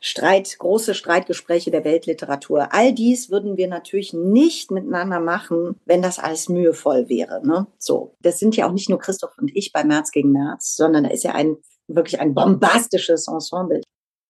[0.01, 2.73] Streit, große Streitgespräche der Weltliteratur.
[2.73, 7.45] All dies würden wir natürlich nicht miteinander machen, wenn das alles mühevoll wäre.
[7.45, 7.67] Ne?
[7.77, 11.03] So, das sind ja auch nicht nur Christoph und ich bei März gegen März, sondern
[11.03, 11.57] da ist ja ein
[11.89, 13.81] wirklich ein bombastisches Ensemble.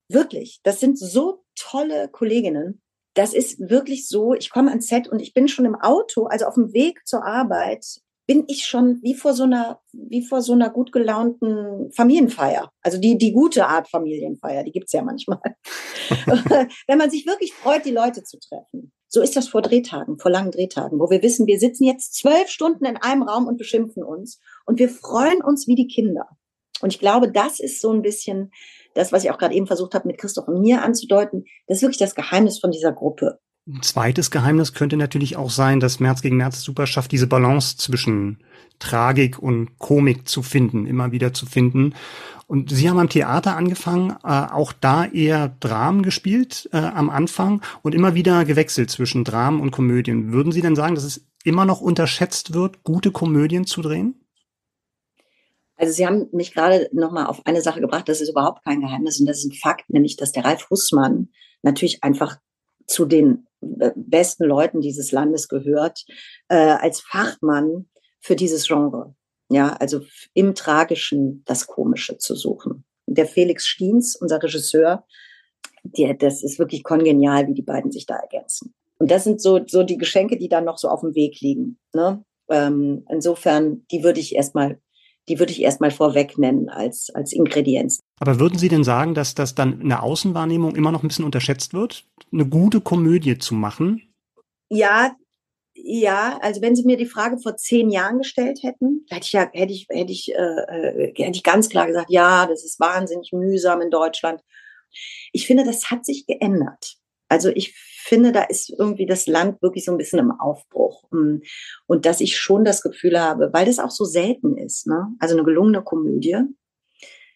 [0.10, 2.82] Wirklich, das sind so tolle Kolleginnen
[3.20, 6.46] das ist wirklich so, ich komme ans Set und ich bin schon im Auto, also
[6.46, 7.86] auf dem Weg zur Arbeit,
[8.28, 12.72] bin ich schon wie vor so einer, wie vor so einer gut gelaunten Familienfeier.
[12.82, 15.42] Also die, die gute Art Familienfeier, die gibt's ja manchmal.
[16.88, 18.94] Wenn man sich wirklich freut, die Leute zu treffen.
[19.08, 22.48] So ist das vor Drehtagen, vor langen Drehtagen, wo wir wissen, wir sitzen jetzt zwölf
[22.48, 26.30] Stunden in einem Raum und beschimpfen uns und wir freuen uns wie die Kinder.
[26.82, 28.52] Und ich glaube, das ist so ein bisschen
[28.96, 31.84] das, was ich auch gerade eben versucht habe, mit Christoph und mir anzudeuten, das ist
[31.84, 33.40] wirklich das Geheimnis von dieser Gruppe.
[33.68, 37.78] Ein zweites Geheimnis könnte natürlich auch sein, dass März gegen März super schafft, diese Balance
[37.78, 38.40] zwischen
[38.80, 41.94] Tragik und Komik zu finden, immer wieder zu finden.
[42.48, 47.62] Und Sie haben am Theater angefangen, äh, auch da eher Dramen gespielt äh, am Anfang
[47.84, 50.32] und immer wieder gewechselt zwischen Dramen und Komödien.
[50.32, 54.19] Würden Sie denn sagen, dass es immer noch unterschätzt wird, gute Komödien zu drehen?
[55.80, 59.20] Also Sie haben mich gerade nochmal auf eine Sache gebracht, das ist überhaupt kein Geheimnis
[59.20, 61.30] und das ist ein Fakt, nämlich dass der Ralf Hussmann
[61.62, 62.38] natürlich einfach
[62.86, 63.48] zu den
[63.80, 66.04] äh, besten Leuten dieses Landes gehört,
[66.50, 67.88] äh, als Fachmann
[68.20, 69.16] für dieses Genre.
[69.50, 70.02] Ja, also
[70.34, 72.84] im Tragischen das Komische zu suchen.
[73.08, 75.06] Der Felix Stiens, unser Regisseur,
[75.84, 78.74] der, das ist wirklich kongenial, wie die beiden sich da ergänzen.
[78.98, 81.80] Und das sind so, so die Geschenke, die dann noch so auf dem Weg liegen.
[81.94, 82.24] Ne?
[82.50, 84.80] Ähm, insofern, die würde ich erstmal
[85.30, 88.02] die würde ich erstmal vorweg nennen als, als Ingredienz.
[88.20, 91.26] Aber würden Sie denn sagen, dass das dann in der Außenwahrnehmung immer noch ein bisschen
[91.26, 94.14] unterschätzt wird, eine gute Komödie zu machen?
[94.70, 95.16] Ja,
[95.76, 99.50] ja, also wenn Sie mir die Frage vor zehn Jahren gestellt hätten, hätte ich ja,
[99.54, 103.32] hätte ich, hätte ich, äh, äh hätte ich ganz klar gesagt, ja, das ist wahnsinnig
[103.32, 104.42] mühsam in Deutschland.
[105.32, 106.96] Ich finde, das hat sich geändert.
[107.30, 107.76] Also ich
[108.10, 111.04] finde, da ist irgendwie das Land wirklich so ein bisschen im Aufbruch.
[111.12, 111.38] Mm.
[111.88, 115.08] Und dass ich schon das Gefühl habe, weil das auch so selten ist, ne?
[115.20, 116.38] also eine gelungene Komödie,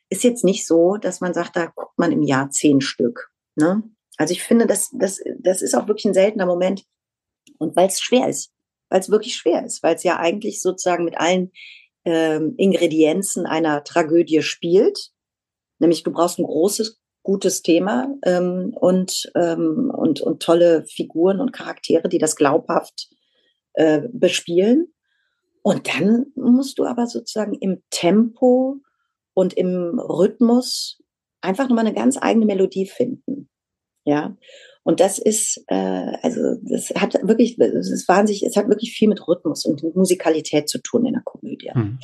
[0.09, 3.31] ist jetzt nicht so, dass man sagt, da guckt man im Jahr zehn Stück.
[3.55, 3.83] Ne?
[4.17, 6.83] Also ich finde, das, das, das ist auch wirklich ein seltener Moment.
[7.57, 8.51] Und weil es schwer ist,
[8.89, 11.51] weil es wirklich schwer ist, weil es ja eigentlich sozusagen mit allen
[12.05, 15.11] ähm, Ingredienzen einer Tragödie spielt.
[15.79, 21.53] Nämlich du brauchst ein großes gutes Thema ähm, und, ähm, und, und tolle Figuren und
[21.53, 23.09] Charaktere, die das glaubhaft
[23.73, 24.93] äh, bespielen.
[25.61, 28.81] Und dann musst du aber sozusagen im Tempo
[29.33, 31.01] und im Rhythmus
[31.41, 33.49] einfach nochmal eine ganz eigene Melodie finden.
[34.03, 34.35] Ja.
[34.83, 39.07] Und das ist, äh, also das hat wirklich, es ist wahnsinnig, es hat wirklich viel
[39.07, 41.71] mit Rhythmus und mit Musikalität zu tun in der Komödie.
[41.71, 41.99] Hm.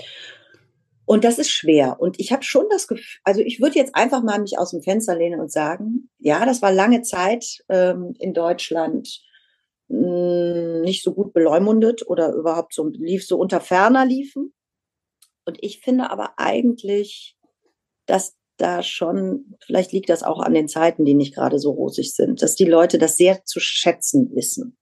[1.10, 2.00] Und das ist schwer.
[2.00, 4.84] Und ich habe schon das Gefühl, also ich würde jetzt einfach mal mich aus dem
[4.84, 9.20] Fenster lehnen und sagen, ja, das war lange Zeit ähm, in Deutschland
[9.88, 14.54] mh, hm, nicht so gut beleumundet oder überhaupt so lief so unter ferner liefen.
[15.46, 17.36] Und ich finde aber eigentlich,
[18.06, 22.14] dass da schon, vielleicht liegt das auch an den Zeiten, die nicht gerade so rosig
[22.14, 24.78] sind, dass die Leute das sehr zu schätzen wissen.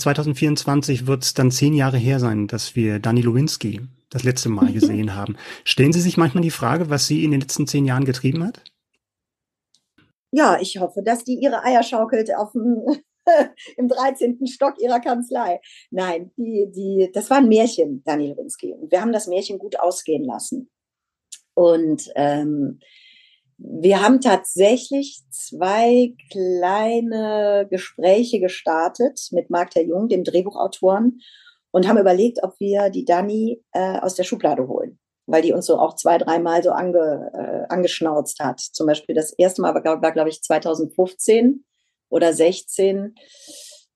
[0.00, 4.72] 2024 wird es dann zehn Jahre her sein, dass wir Dani Lewinsky das letzte Mal
[4.72, 5.36] gesehen haben.
[5.64, 8.62] Stellen Sie sich manchmal die Frage, was sie in den letzten zehn Jahren getrieben hat?
[10.32, 12.82] Ja, ich hoffe, dass die ihre Eier schaukelt auf dem,
[13.76, 14.46] im 13.
[14.46, 15.60] Stock ihrer Kanzlei.
[15.90, 18.72] Nein, die, die, das war ein Märchen, Dani Lewinsky.
[18.72, 20.70] Und wir haben das Märchen gut ausgehen lassen.
[21.54, 22.80] Und ähm,
[23.62, 31.20] wir haben tatsächlich zwei kleine Gespräche gestartet mit Marc der Jung, dem Drehbuchautoren,
[31.70, 35.66] und haben überlegt, ob wir die Dani äh, aus der Schublade holen, weil die uns
[35.66, 38.60] so auch zwei, dreimal so ange, äh, angeschnauzt hat.
[38.60, 41.64] Zum Beispiel das erste Mal war, war glaube ich, 2015
[42.08, 43.14] oder 16,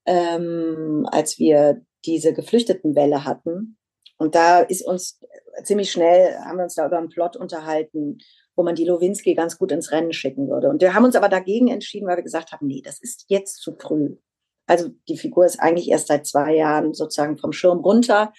[0.07, 3.79] ähm, als wir diese Geflüchtetenwelle hatten.
[4.19, 5.19] Und da ist uns
[5.65, 8.19] ziemlich schnell, haben wir uns da über einen Plot unterhalten,
[8.57, 10.69] wo man die Lowinski ganz gut ins Rennen schicken würde.
[10.69, 13.61] Und wir haben uns aber dagegen entschieden, weil wir gesagt haben, nee, das ist jetzt
[13.61, 14.17] zu früh.
[14.67, 18.33] Also die Figur ist eigentlich erst seit zwei Jahren sozusagen vom Schirm runter.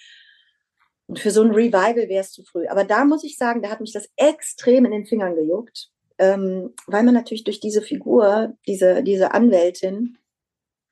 [1.06, 2.66] Und für so ein Revival wäre es zu früh.
[2.66, 6.74] Aber da muss ich sagen, da hat mich das extrem in den Fingern gejuckt, ähm,
[6.86, 10.18] weil man natürlich durch diese Figur, diese, diese Anwältin,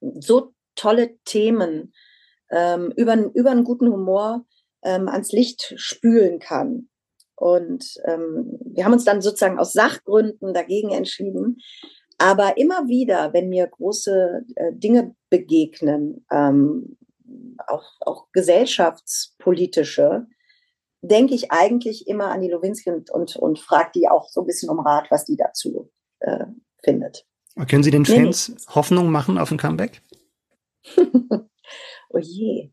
[0.01, 1.93] so tolle Themen
[2.51, 4.47] ähm, über, über einen guten Humor
[4.83, 6.89] ähm, ans Licht spülen kann.
[7.37, 11.59] Und ähm, wir haben uns dann sozusagen aus Sachgründen dagegen entschieden.
[12.19, 16.97] Aber immer wieder, wenn mir große äh, Dinge begegnen, ähm,
[17.67, 20.27] auch, auch gesellschaftspolitische,
[21.03, 24.47] denke ich eigentlich immer an die Lowinski und, und, und frage die auch so ein
[24.47, 26.47] bisschen um Rat, was die dazu äh,
[26.83, 27.27] findet.
[27.69, 30.03] Können Sie den Fans nee, Hoffnung machen auf ein Comeback?
[30.97, 32.71] oh je.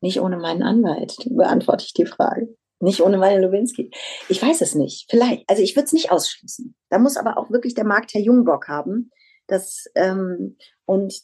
[0.00, 2.54] Nicht ohne meinen Anwalt beantworte ich die Frage.
[2.80, 3.90] Nicht ohne meine Lewinsky.
[4.28, 5.06] Ich weiß es nicht.
[5.10, 5.48] Vielleicht.
[5.48, 6.74] Also ich würde es nicht ausschließen.
[6.90, 9.10] Da muss aber auch wirklich der Markt Herr Jungbock haben.
[9.46, 11.22] Das, ähm, und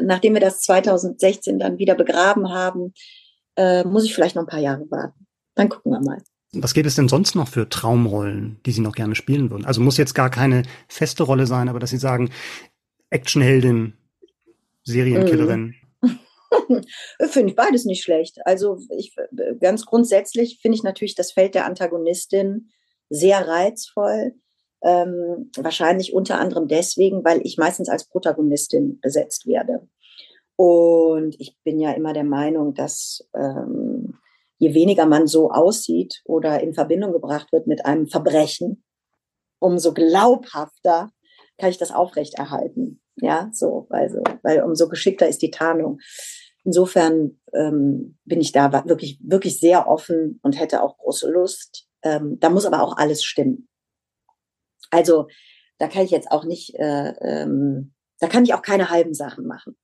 [0.00, 2.94] nachdem wir das 2016 dann wieder begraben haben,
[3.56, 5.26] äh, muss ich vielleicht noch ein paar Jahre warten.
[5.54, 6.22] Dann gucken wir mal.
[6.52, 9.66] Was gibt es denn sonst noch für Traumrollen, die Sie noch gerne spielen würden?
[9.66, 12.30] Also muss jetzt gar keine feste Rolle sein, aber dass Sie sagen,
[13.10, 13.94] Actionheldin,
[14.84, 15.74] Serienkillerin.
[16.68, 16.82] Mhm.
[17.28, 18.38] finde ich beides nicht schlecht.
[18.46, 19.14] Also ich
[19.60, 22.70] ganz grundsätzlich finde ich natürlich das Feld der Antagonistin
[23.08, 24.34] sehr reizvoll.
[24.82, 29.88] Ähm, wahrscheinlich unter anderem deswegen, weil ich meistens als Protagonistin besetzt werde.
[30.56, 34.18] Und ich bin ja immer der Meinung, dass ähm,
[34.58, 38.82] je weniger man so aussieht oder in Verbindung gebracht wird mit einem Verbrechen,
[39.58, 41.10] umso glaubhafter
[41.58, 43.00] kann ich das aufrechterhalten.
[43.16, 46.00] Ja, so, also, weil umso geschickter ist die Tarnung.
[46.66, 51.86] Insofern ähm, bin ich da wirklich, wirklich sehr offen und hätte auch große Lust.
[52.02, 53.68] Ähm, da muss aber auch alles stimmen.
[54.90, 55.28] Also
[55.78, 59.46] da kann ich jetzt auch nicht, äh, ähm, da kann ich auch keine halben Sachen
[59.46, 59.76] machen.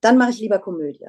[0.00, 1.06] Dann mache ich lieber Komödie.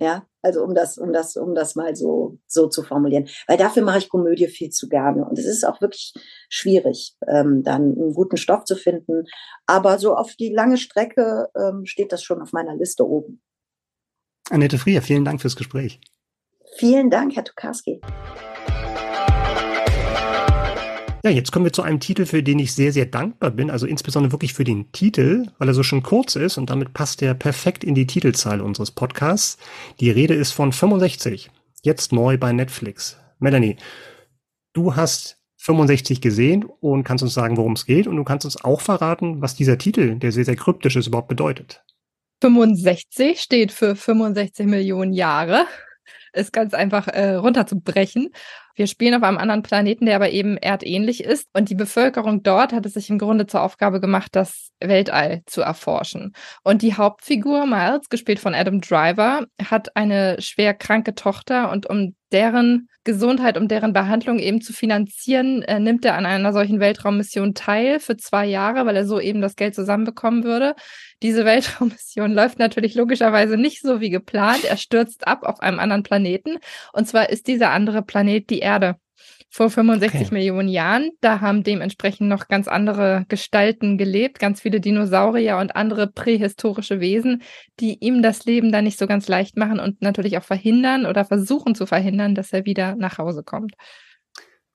[0.00, 3.26] Ja, also um das, um das, um das mal so, so zu formulieren.
[3.46, 5.24] Weil dafür mache ich Komödie viel zu gerne.
[5.24, 6.12] Und es ist auch wirklich
[6.50, 9.24] schwierig, ähm, dann einen guten Stoff zu finden.
[9.66, 13.40] Aber so auf die lange Strecke ähm, steht das schon auf meiner Liste oben.
[14.50, 16.00] Annette Frier, vielen Dank fürs Gespräch.
[16.78, 18.00] Vielen Dank, Herr Tukarski.
[21.24, 23.70] Ja, jetzt kommen wir zu einem Titel, für den ich sehr, sehr dankbar bin.
[23.70, 27.20] Also insbesondere wirklich für den Titel, weil er so schon kurz ist und damit passt
[27.22, 29.58] er perfekt in die Titelzahl unseres Podcasts.
[30.00, 31.50] Die Rede ist von 65.
[31.82, 33.18] Jetzt neu bei Netflix.
[33.40, 33.76] Melanie,
[34.72, 38.06] du hast 65 gesehen und kannst uns sagen, worum es geht.
[38.06, 41.28] Und du kannst uns auch verraten, was dieser Titel, der sehr, sehr kryptisch ist, überhaupt
[41.28, 41.84] bedeutet.
[42.40, 45.66] 65 steht für 65 Millionen Jahre.
[46.32, 48.30] Ist ganz einfach äh, runterzubrechen.
[48.78, 51.48] Wir spielen auf einem anderen Planeten, der aber eben erdähnlich ist.
[51.52, 55.62] Und die Bevölkerung dort hat es sich im Grunde zur Aufgabe gemacht, das Weltall zu
[55.62, 56.32] erforschen.
[56.62, 62.14] Und die Hauptfigur, Miles, gespielt von Adam Driver, hat eine schwer kranke Tochter und um
[62.32, 67.54] deren Gesundheit, um deren Behandlung eben zu finanzieren, äh, nimmt er an einer solchen Weltraummission
[67.54, 70.74] teil für zwei Jahre, weil er so eben das Geld zusammenbekommen würde.
[71.22, 74.64] Diese Weltraummission läuft natürlich logischerweise nicht so wie geplant.
[74.64, 76.58] Er stürzt ab auf einem anderen Planeten.
[76.92, 78.96] Und zwar ist dieser andere Planet die Erde.
[79.50, 80.34] Vor 65 okay.
[80.34, 81.10] Millionen Jahren.
[81.20, 87.42] Da haben dementsprechend noch ganz andere Gestalten gelebt, ganz viele Dinosaurier und andere prähistorische Wesen,
[87.80, 91.24] die ihm das Leben dann nicht so ganz leicht machen und natürlich auch verhindern oder
[91.24, 93.74] versuchen zu verhindern, dass er wieder nach Hause kommt.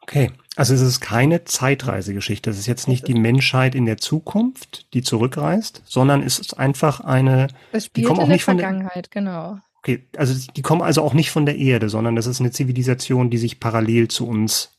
[0.04, 2.50] Okay, also es ist keine Zeitreisegeschichte.
[2.50, 7.00] Es ist jetzt nicht die Menschheit in der Zukunft, die zurückreist, sondern es ist einfach
[7.00, 7.48] eine.
[7.72, 9.60] Es spielt die kommen in auch der nicht Vergangenheit, von der, genau.
[9.84, 13.30] Okay, also die kommen also auch nicht von der Erde, sondern das ist eine Zivilisation,
[13.30, 14.74] die sich parallel zu uns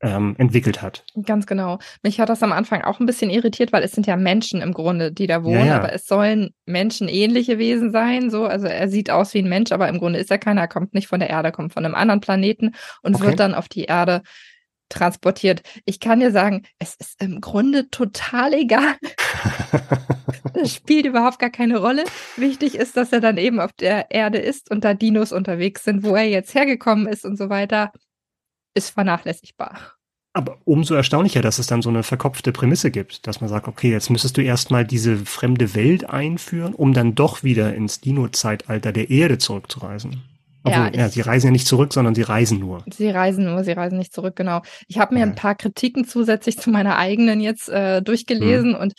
[0.00, 1.04] ähm, entwickelt hat.
[1.24, 1.78] Ganz genau.
[2.02, 4.72] Mich hat das am Anfang auch ein bisschen irritiert, weil es sind ja Menschen im
[4.72, 5.76] Grunde, die da wohnen, ja, ja.
[5.76, 8.30] aber es sollen menschenähnliche Wesen sein.
[8.30, 10.62] So, also er sieht aus wie ein Mensch, aber im Grunde ist er keiner.
[10.62, 13.26] Er kommt nicht von der Erde, kommt von einem anderen Planeten und okay.
[13.26, 14.22] wird dann auf die Erde
[14.88, 15.62] transportiert.
[15.84, 18.96] Ich kann dir sagen, es ist im Grunde total egal.
[20.54, 22.04] das spielt überhaupt gar keine Rolle.
[22.36, 26.02] Wichtig ist, dass er dann eben auf der Erde ist und da Dinos unterwegs sind,
[26.02, 27.92] wo er jetzt hergekommen ist und so weiter,
[28.74, 29.98] ist vernachlässigbar.
[30.34, 33.90] Aber umso erstaunlicher, dass es dann so eine verkopfte Prämisse gibt, dass man sagt, okay,
[33.90, 39.10] jetzt müsstest du erstmal diese fremde Welt einführen, um dann doch wieder ins Dino-Zeitalter der
[39.10, 40.22] Erde zurückzureisen.
[40.68, 42.84] Obwohl, ja, ja, sie reisen ja nicht zurück, sondern sie reisen nur.
[42.92, 44.62] Sie reisen nur, sie reisen nicht zurück, genau.
[44.86, 45.26] Ich habe mir ja.
[45.26, 48.76] ein paar Kritiken zusätzlich zu meiner eigenen jetzt äh, durchgelesen mhm.
[48.76, 48.94] und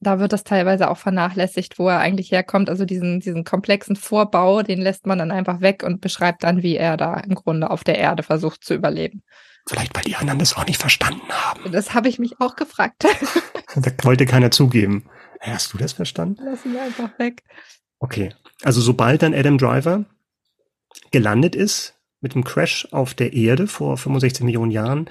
[0.00, 2.70] da wird das teilweise auch vernachlässigt, wo er eigentlich herkommt.
[2.70, 6.76] Also diesen, diesen komplexen Vorbau, den lässt man dann einfach weg und beschreibt dann, wie
[6.76, 9.22] er da im Grunde auf der Erde versucht zu überleben.
[9.66, 11.72] Vielleicht, weil die anderen das auch nicht verstanden haben.
[11.72, 13.04] Das habe ich mich auch gefragt.
[13.74, 15.04] da wollte keiner zugeben.
[15.40, 16.42] Hast du das verstanden?
[16.44, 17.42] Lass ihn einfach weg.
[17.98, 18.32] Okay.
[18.64, 20.04] Also sobald dann Adam Driver
[21.10, 25.08] gelandet ist mit dem Crash auf der Erde vor 65 Millionen Jahren,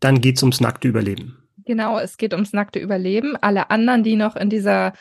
[0.00, 1.38] dann geht's ums nackte Überleben.
[1.64, 3.36] Genau, es geht ums nackte Überleben.
[3.36, 4.92] Alle anderen, die noch in dieser,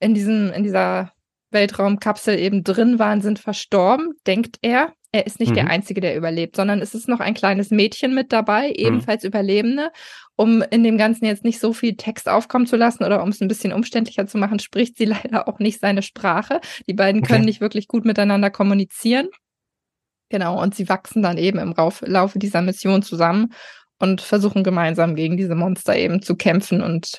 [0.00, 1.12] in diesem, in dieser
[1.50, 4.92] Weltraumkapsel eben drin waren, sind verstorben, denkt er.
[5.12, 5.56] Er ist nicht mhm.
[5.56, 8.74] der Einzige, der überlebt, sondern es ist noch ein kleines Mädchen mit dabei, mhm.
[8.76, 9.28] ebenfalls mhm.
[9.28, 9.90] Überlebende.
[10.36, 13.42] Um in dem Ganzen jetzt nicht so viel Text aufkommen zu lassen oder um es
[13.42, 16.60] ein bisschen umständlicher zu machen, spricht sie leider auch nicht seine Sprache.
[16.86, 17.34] Die beiden okay.
[17.34, 19.28] können nicht wirklich gut miteinander kommunizieren.
[20.30, 23.52] Genau, und sie wachsen dann eben im Laufe dieser Mission zusammen
[23.98, 27.18] und versuchen gemeinsam gegen diese Monster eben zu kämpfen und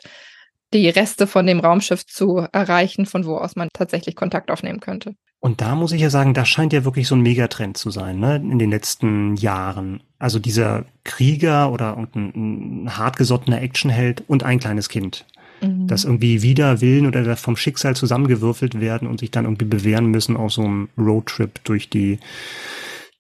[0.74, 5.16] die Reste von dem Raumschiff zu erreichen, von wo aus man tatsächlich Kontakt aufnehmen könnte.
[5.42, 8.20] Und da muss ich ja sagen, das scheint ja wirklich so ein Megatrend zu sein,
[8.20, 10.04] ne, in den letzten Jahren.
[10.20, 15.26] Also dieser Krieger oder ein, ein hartgesottener Actionheld und ein kleines Kind,
[15.62, 15.88] mhm.
[15.88, 20.38] das irgendwie wider Willen oder vom Schicksal zusammengewürfelt werden und sich dann irgendwie bewähren müssen
[20.38, 22.20] auf so einem Roadtrip durch die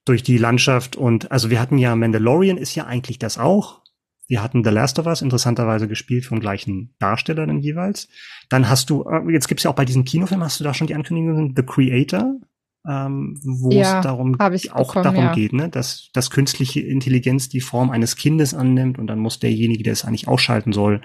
[0.06, 3.82] durch die Landschaft und also wir hatten ja Mandalorian ist ja eigentlich das auch.
[4.28, 8.08] Wir hatten The Last of Us interessanterweise gespielt vom gleichen Darsteller dann jeweils.
[8.50, 10.88] Dann hast du, äh, jetzt gibt's ja auch bei diesem Kinofilm, hast du da schon
[10.88, 12.40] die Ankündigung, The Creator,
[12.88, 15.34] ähm, wo ja, es darum auch bekommen, darum ja.
[15.34, 19.84] geht, ne, dass, dass künstliche Intelligenz die Form eines Kindes annimmt und dann muss derjenige,
[19.84, 21.02] der es eigentlich ausschalten soll,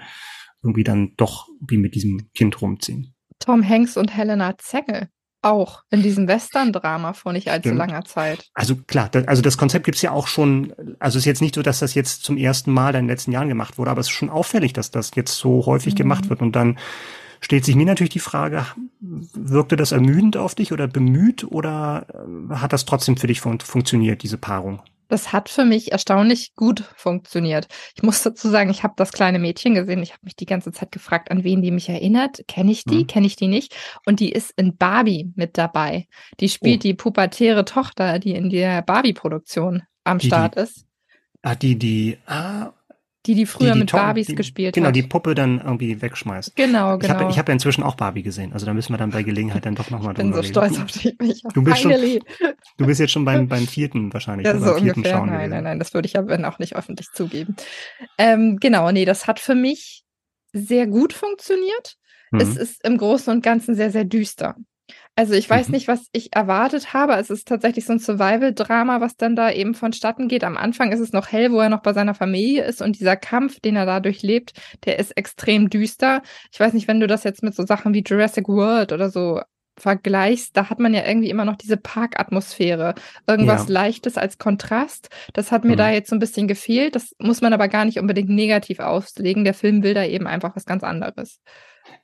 [0.63, 3.13] irgendwie dann doch wie mit diesem Kind rumziehen.
[3.39, 5.09] Tom Hanks und Helena Zengel
[5.41, 7.77] auch in diesem Western-Drama vor nicht allzu Stimmt.
[7.77, 8.49] langer Zeit.
[8.53, 11.55] Also klar, das, also das Konzept gibt's ja auch schon, also es ist jetzt nicht
[11.55, 14.07] so, dass das jetzt zum ersten Mal in den letzten Jahren gemacht wurde, aber es
[14.07, 15.97] ist schon auffällig, dass das jetzt so häufig mhm.
[15.97, 16.41] gemacht wird.
[16.41, 16.77] Und dann
[17.39, 18.65] stellt sich mir natürlich die Frage,
[18.99, 23.59] wirkte das ermüdend auf dich oder bemüht oder äh, hat das trotzdem für dich fun
[23.59, 24.81] funktioniert, diese Paarung?
[25.07, 27.67] Das hat für mich erstaunlich gut funktioniert.
[27.95, 30.03] Ich muss dazu sagen, ich habe das kleine Mädchen gesehen.
[30.03, 32.41] Ich habe mich die ganze Zeit gefragt, an wen die mich erinnert.
[32.47, 32.99] Kenne ich die?
[32.99, 33.07] Mhm.
[33.07, 33.75] Kenne ich die nicht?
[34.05, 36.07] Und die ist in Barbie mit dabei.
[36.39, 36.83] Die spielt oh.
[36.83, 40.85] die pubertäre Tochter, die in der Barbie-Produktion am die, Start die, ist.
[41.41, 42.73] Ah, die, die, ah,
[43.27, 44.93] die, die früher die, die mit Tom, Barbies die, gespielt genau, hat.
[44.93, 46.55] Genau, die Puppe dann irgendwie wegschmeißt.
[46.55, 47.13] Genau, genau.
[47.13, 48.53] Ich habe ich hab ja inzwischen auch Barbie gesehen.
[48.53, 50.45] Also da müssen wir dann bei Gelegenheit dann doch nochmal drüber reden.
[50.45, 51.15] Ich bin so stolz auf dich.
[51.19, 54.47] Ich du, bist schon, du bist jetzt schon beim, beim vierten wahrscheinlich.
[54.47, 55.19] Ja, so ungefähr.
[55.19, 55.49] Nein, gewesen.
[55.49, 57.55] nein, nein, das würde ich aber auch nicht öffentlich zugeben.
[58.17, 60.03] Ähm, genau, nee, das hat für mich
[60.53, 61.97] sehr gut funktioniert.
[62.31, 62.39] Mhm.
[62.39, 64.55] Es ist im Großen und Ganzen sehr, sehr düster.
[65.15, 65.73] Also ich weiß mhm.
[65.73, 67.13] nicht, was ich erwartet habe.
[67.13, 70.43] Es ist tatsächlich so ein Survival-Drama, was dann da eben vonstatten geht.
[70.43, 73.15] Am Anfang ist es noch hell, wo er noch bei seiner Familie ist und dieser
[73.15, 74.53] Kampf, den er da durchlebt,
[74.85, 76.21] der ist extrem düster.
[76.51, 79.41] Ich weiß nicht, wenn du das jetzt mit so Sachen wie Jurassic World oder so
[79.79, 82.95] vergleichst, da hat man ja irgendwie immer noch diese Parkatmosphäre.
[83.27, 83.73] Irgendwas ja.
[83.73, 85.09] Leichtes als Kontrast.
[85.33, 85.77] Das hat mir mhm.
[85.77, 86.95] da jetzt so ein bisschen gefehlt.
[86.95, 89.43] Das muss man aber gar nicht unbedingt negativ auslegen.
[89.43, 91.39] Der Film will da eben einfach was ganz anderes.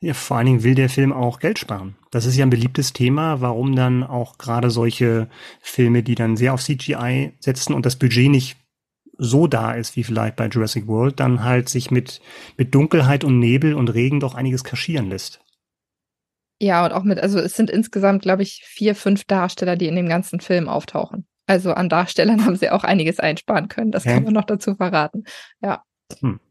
[0.03, 1.95] Ja, vor allen Dingen will der Film auch Geld sparen.
[2.11, 5.29] Das ist ja ein beliebtes Thema, warum dann auch gerade solche
[5.61, 8.57] Filme, die dann sehr auf CGI setzen und das Budget nicht
[9.17, 12.19] so da ist wie vielleicht bei Jurassic World, dann halt sich mit,
[12.57, 15.39] mit Dunkelheit und Nebel und Regen doch einiges kaschieren lässt.
[16.59, 19.95] Ja, und auch mit, also es sind insgesamt, glaube ich, vier, fünf Darsteller, die in
[19.95, 21.25] dem ganzen Film auftauchen.
[21.47, 23.93] Also an Darstellern haben sie auch einiges einsparen können.
[23.93, 24.15] Das okay.
[24.15, 25.23] kann man noch dazu verraten.
[25.61, 25.81] Ja.
[26.19, 26.41] Hm.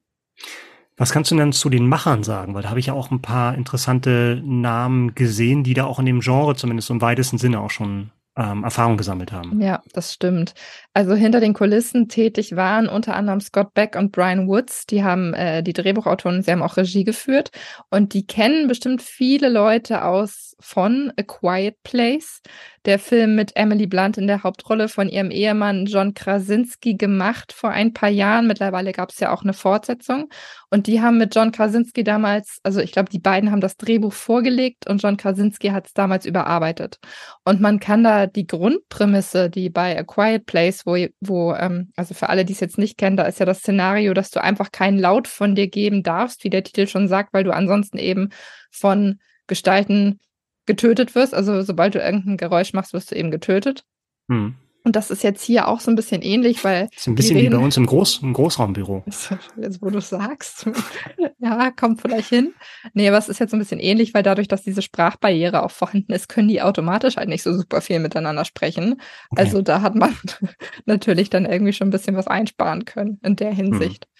[1.02, 2.54] Was kannst du denn zu den Machern sagen?
[2.54, 6.06] Weil da habe ich ja auch ein paar interessante Namen gesehen, die da auch in
[6.06, 9.60] dem Genre zumindest im weitesten Sinne auch schon ähm, Erfahrung gesammelt haben.
[9.60, 10.54] Ja, das stimmt.
[10.94, 14.86] Also hinter den Kulissen tätig waren unter anderem Scott Beck und Brian Woods.
[14.86, 17.50] Die haben äh, die Drehbuchautoren, sie haben auch Regie geführt
[17.90, 22.40] und die kennen bestimmt viele Leute aus von A Quiet Place,
[22.84, 27.70] der Film mit Emily Blunt in der Hauptrolle von ihrem Ehemann John Krasinski gemacht vor
[27.70, 28.46] ein paar Jahren.
[28.46, 30.28] Mittlerweile gab es ja auch eine Fortsetzung.
[30.70, 34.12] Und die haben mit John Krasinski damals, also ich glaube, die beiden haben das Drehbuch
[34.12, 36.98] vorgelegt und John Krasinski hat es damals überarbeitet.
[37.44, 42.14] Und man kann da die Grundprämisse, die bei A Quiet Place, wo, wo ähm, also
[42.14, 44.72] für alle, die es jetzt nicht kennen, da ist ja das Szenario, dass du einfach
[44.72, 48.30] keinen Laut von dir geben darfst, wie der Titel schon sagt, weil du ansonsten eben
[48.70, 50.20] von Gestalten
[50.66, 51.34] getötet wirst.
[51.34, 53.84] Also sobald du irgendein Geräusch machst, wirst du eben getötet.
[54.28, 54.54] Hm.
[54.84, 56.88] Und das ist jetzt hier auch so ein bisschen ähnlich, weil.
[56.88, 59.04] Das ist ein bisschen wie bei uns im, Groß, im Großraumbüro.
[59.60, 60.68] Jetzt, wo du sagst.
[61.38, 62.52] ja, kommt vielleicht hin.
[62.92, 66.12] Nee, aber es ist jetzt ein bisschen ähnlich, weil dadurch, dass diese Sprachbarriere auch vorhanden
[66.12, 69.00] ist, können die automatisch halt nicht so super viel miteinander sprechen.
[69.30, 69.42] Okay.
[69.42, 70.16] Also da hat man
[70.84, 74.06] natürlich dann irgendwie schon ein bisschen was einsparen können in der Hinsicht.
[74.06, 74.12] Hm.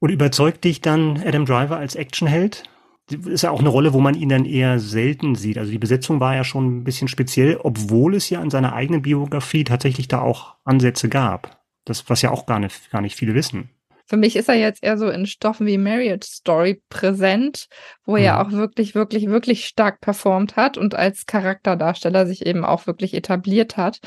[0.00, 2.62] Und überzeugt dich dann Adam Driver als Actionheld?
[3.10, 5.58] Ist ja auch eine Rolle, wo man ihn dann eher selten sieht.
[5.58, 9.02] Also die Besetzung war ja schon ein bisschen speziell, obwohl es ja in seiner eigenen
[9.02, 11.62] Biografie tatsächlich da auch Ansätze gab.
[11.84, 13.70] Das, was ja auch gar nicht, gar nicht viele wissen.
[14.04, 17.68] Für mich ist er jetzt eher so in Stoffen wie Marriage Story präsent,
[18.04, 18.40] wo er mhm.
[18.40, 23.76] auch wirklich, wirklich, wirklich stark performt hat und als Charakterdarsteller sich eben auch wirklich etabliert
[23.76, 24.00] hat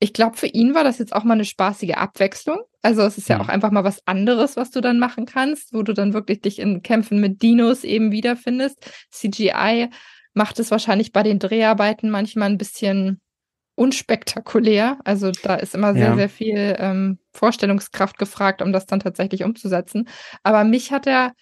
[0.00, 2.58] ich glaube, für ihn war das jetzt auch mal eine spaßige Abwechslung.
[2.82, 3.42] Also es ist ja mhm.
[3.42, 6.58] auch einfach mal was anderes, was du dann machen kannst, wo du dann wirklich dich
[6.58, 8.90] in Kämpfen mit Dinos eben wiederfindest.
[9.10, 9.88] CGI
[10.34, 13.20] macht es wahrscheinlich bei den Dreharbeiten manchmal ein bisschen
[13.76, 14.98] unspektakulär.
[15.04, 16.16] Also da ist immer sehr, ja.
[16.16, 20.08] sehr viel ähm, Vorstellungskraft gefragt, um das dann tatsächlich umzusetzen.
[20.42, 21.32] Aber mich hat er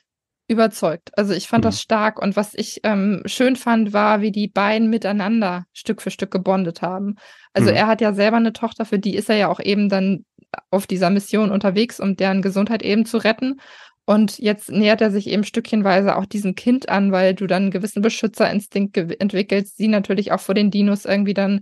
[0.52, 1.10] überzeugt.
[1.16, 1.68] Also ich fand mhm.
[1.68, 6.10] das stark und was ich ähm, schön fand, war, wie die beiden miteinander Stück für
[6.10, 7.16] Stück gebondet haben.
[7.52, 7.76] Also mhm.
[7.76, 10.24] er hat ja selber eine Tochter, für die ist er ja auch eben dann
[10.70, 13.60] auf dieser Mission unterwegs, um deren Gesundheit eben zu retten.
[14.04, 17.70] Und jetzt nähert er sich eben stückchenweise auch diesem Kind an, weil du dann einen
[17.70, 21.60] gewissen Beschützerinstinkt entwickelst, sie natürlich auch vor den Dinos irgendwie dann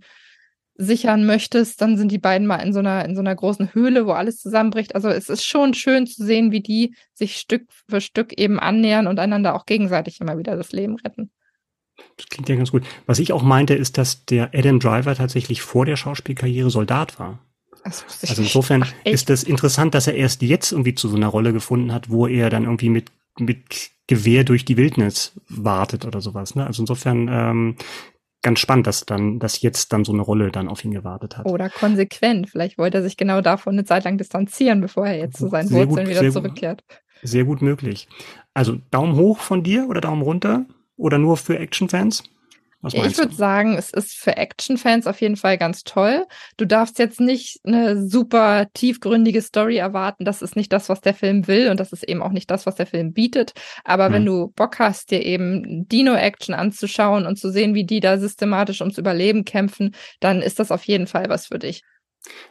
[0.81, 4.07] sichern möchtest, dann sind die beiden mal in so einer, in so einer großen Höhle,
[4.07, 4.95] wo alles zusammenbricht.
[4.95, 9.07] Also es ist schon schön zu sehen, wie die sich Stück für Stück eben annähern
[9.07, 11.31] und einander auch gegenseitig immer wieder das Leben retten.
[12.17, 12.85] Das klingt ja ganz gut.
[13.07, 17.41] Was ich auch meinte, ist, dass der Adam Driver tatsächlich vor der Schauspielkarriere Soldat war.
[17.83, 21.53] Also insofern Ach, ist das interessant, dass er erst jetzt irgendwie zu so einer Rolle
[21.53, 26.55] gefunden hat, wo er dann irgendwie mit, mit Gewehr durch die Wildnis wartet oder sowas.
[26.55, 26.67] Ne?
[26.67, 27.77] Also insofern ähm,
[28.43, 31.47] ganz spannend, dass dann, dass jetzt dann so eine Rolle dann auf ihn gewartet hat.
[31.47, 32.49] Oder konsequent.
[32.49, 35.69] Vielleicht wollte er sich genau davon eine Zeit lang distanzieren, bevor er jetzt zu seinen
[35.69, 36.85] sehr Wurzeln gut, wieder zurückkehrt.
[37.23, 38.09] Sehr gut möglich.
[38.55, 42.25] Also Daumen hoch von dir oder Daumen runter oder nur für Actionfans?
[42.87, 46.27] Ich würde sagen, es ist für Action-Fans auf jeden Fall ganz toll.
[46.57, 50.25] Du darfst jetzt nicht eine super tiefgründige Story erwarten.
[50.25, 52.65] Das ist nicht das, was der Film will und das ist eben auch nicht das,
[52.65, 53.53] was der Film bietet.
[53.85, 54.13] Aber hm.
[54.13, 58.81] wenn du Bock hast, dir eben Dino-Action anzuschauen und zu sehen, wie die da systematisch
[58.81, 61.83] ums Überleben kämpfen, dann ist das auf jeden Fall was für dich.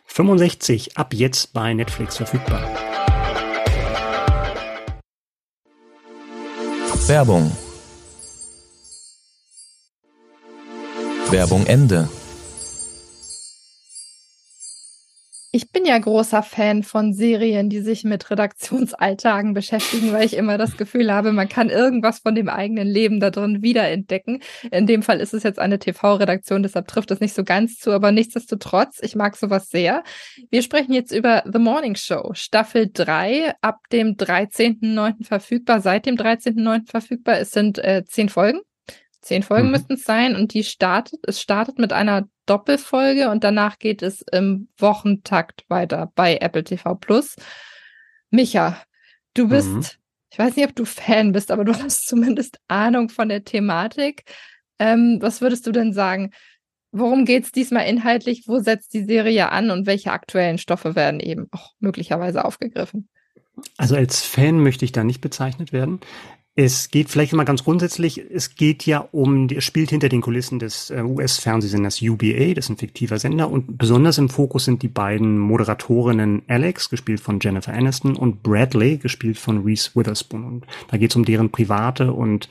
[0.05, 2.61] 65 ab jetzt bei Netflix verfügbar.
[7.07, 7.51] Werbung
[11.31, 12.09] Werbung Ende.
[15.51, 20.57] Ich bin ja großer Fan von Serien, die sich mit Redaktionsalltagen beschäftigen, weil ich immer
[20.57, 24.41] das Gefühl habe, man kann irgendwas von dem eigenen Leben da drin wiederentdecken.
[24.71, 27.91] In dem Fall ist es jetzt eine TV-Redaktion, deshalb trifft es nicht so ganz zu,
[27.91, 30.03] aber nichtsdestotrotz, ich mag sowas sehr.
[30.49, 35.25] Wir sprechen jetzt über The Morning Show, Staffel 3, ab dem 13.09.
[35.25, 36.89] verfügbar, seit dem 13.09.
[36.89, 37.37] verfügbar.
[37.37, 38.61] Es sind äh, zehn Folgen.
[39.21, 39.71] Zehn Folgen mhm.
[39.71, 44.23] müssten es sein und die startet, es startet mit einer Doppelfolge und danach geht es
[44.31, 47.35] im Wochentakt weiter bei Apple TV Plus.
[48.31, 48.81] Micha,
[49.33, 49.85] du bist, mhm.
[50.31, 54.23] ich weiß nicht, ob du Fan bist, aber du hast zumindest Ahnung von der Thematik.
[54.79, 56.31] Ähm, was würdest du denn sagen?
[56.91, 58.43] Worum geht es diesmal inhaltlich?
[58.47, 63.09] Wo setzt die Serie an und welche aktuellen Stoffe werden eben auch möglicherweise aufgegriffen?
[63.77, 65.99] Also als Fan möchte ich da nicht bezeichnet werden.
[66.61, 70.59] Es geht vielleicht mal ganz grundsätzlich, es geht ja um, es spielt hinter den Kulissen
[70.59, 74.89] des äh, US-Fernsehsenders UBA, das ist ein fiktiver Sender, und besonders im Fokus sind die
[74.89, 80.43] beiden Moderatorinnen Alex, gespielt von Jennifer Aniston, und Bradley, gespielt von Reese Witherspoon.
[80.43, 82.49] Und da geht es um deren private und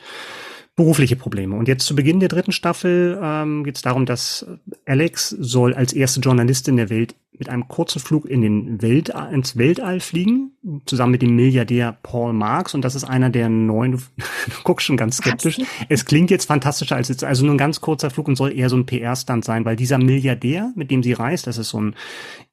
[0.79, 1.57] berufliche Probleme.
[1.57, 4.47] Und jetzt zu Beginn der dritten Staffel ähm, geht es darum, dass
[4.87, 9.57] Alex soll als erste Journalistin der Welt mit einem kurzen Flug in den Weltall, ins
[9.57, 10.53] Weltall fliegen,
[10.87, 12.75] zusammen mit dem Milliardär Paul Marx.
[12.75, 14.03] Und das ist einer der neuen, du
[14.63, 15.59] guckst schon ganz skeptisch.
[15.89, 18.71] Es klingt jetzt fantastischer als jetzt, also nur ein ganz kurzer Flug und soll eher
[18.71, 21.97] so ein PR-Stand sein, weil dieser Milliardär, mit dem sie reist, das ist so ein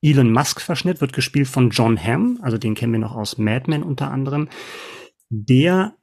[0.02, 3.84] Elon Musk-Verschnitt, wird gespielt von John Hamm, also den kennen wir noch aus Mad Men
[3.84, 4.50] unter anderem.
[5.30, 5.94] Der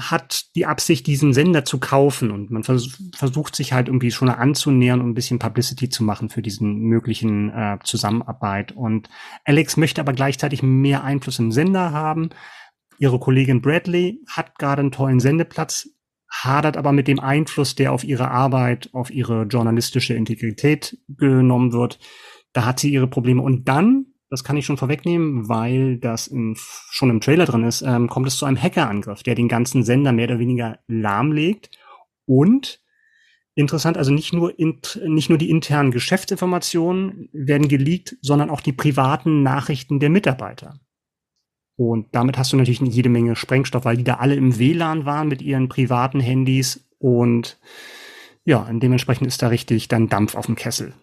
[0.00, 4.28] hat die Absicht, diesen Sender zu kaufen und man vers versucht sich halt irgendwie schon
[4.28, 8.72] anzunähern und ein bisschen Publicity zu machen für diesen möglichen äh, Zusammenarbeit.
[8.72, 9.08] Und
[9.44, 12.30] Alex möchte aber gleichzeitig mehr Einfluss im Sender haben.
[12.98, 15.88] Ihre Kollegin Bradley hat gerade einen tollen Sendeplatz,
[16.30, 21.98] hadert aber mit dem Einfluss, der auf ihre Arbeit, auf ihre journalistische Integrität genommen wird.
[22.52, 23.42] Da hat sie ihre Probleme.
[23.42, 27.82] Und dann das kann ich schon vorwegnehmen, weil das in, schon im Trailer drin ist,
[27.82, 31.70] ähm, kommt es zu einem Hackerangriff, der den ganzen Sender mehr oder weniger lahmlegt.
[32.26, 32.80] Und
[33.54, 38.72] interessant, also nicht nur, in, nicht nur die internen Geschäftsinformationen werden geleakt, sondern auch die
[38.72, 40.78] privaten Nachrichten der Mitarbeiter.
[41.76, 45.28] Und damit hast du natürlich jede Menge Sprengstoff, weil die da alle im WLAN waren
[45.28, 47.58] mit ihren privaten Handys und
[48.44, 50.94] ja, dementsprechend ist da richtig dann Dampf auf dem Kessel.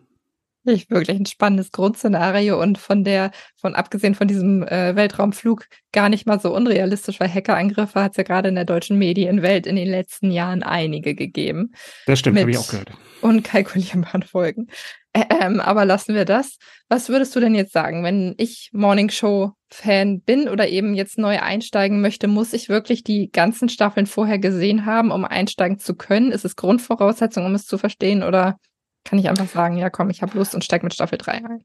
[0.66, 6.10] Wirklich, wirklich ein spannendes Grundszenario und von der, von abgesehen von diesem äh, Weltraumflug gar
[6.10, 9.76] nicht mal so unrealistisch, weil Hackerangriffe hat es ja gerade in der deutschen Medienwelt in
[9.76, 11.72] den letzten Jahren einige gegeben.
[12.08, 12.92] Das stimmt, habe ich auch gehört.
[13.22, 14.68] Unkalkulierbaren Folgen.
[15.14, 16.58] Ähm, aber lassen wir das.
[16.90, 21.18] Was würdest du denn jetzt sagen, wenn ich Morning Show Fan bin oder eben jetzt
[21.18, 25.96] neu einsteigen möchte, muss ich wirklich die ganzen Staffeln vorher gesehen haben, um einsteigen zu
[25.96, 26.32] können?
[26.32, 28.58] Ist es Grundvoraussetzung, um es zu verstehen oder
[29.06, 31.64] kann ich einfach sagen, ja komm, ich habe Lust und steig mit Staffel 3 ein.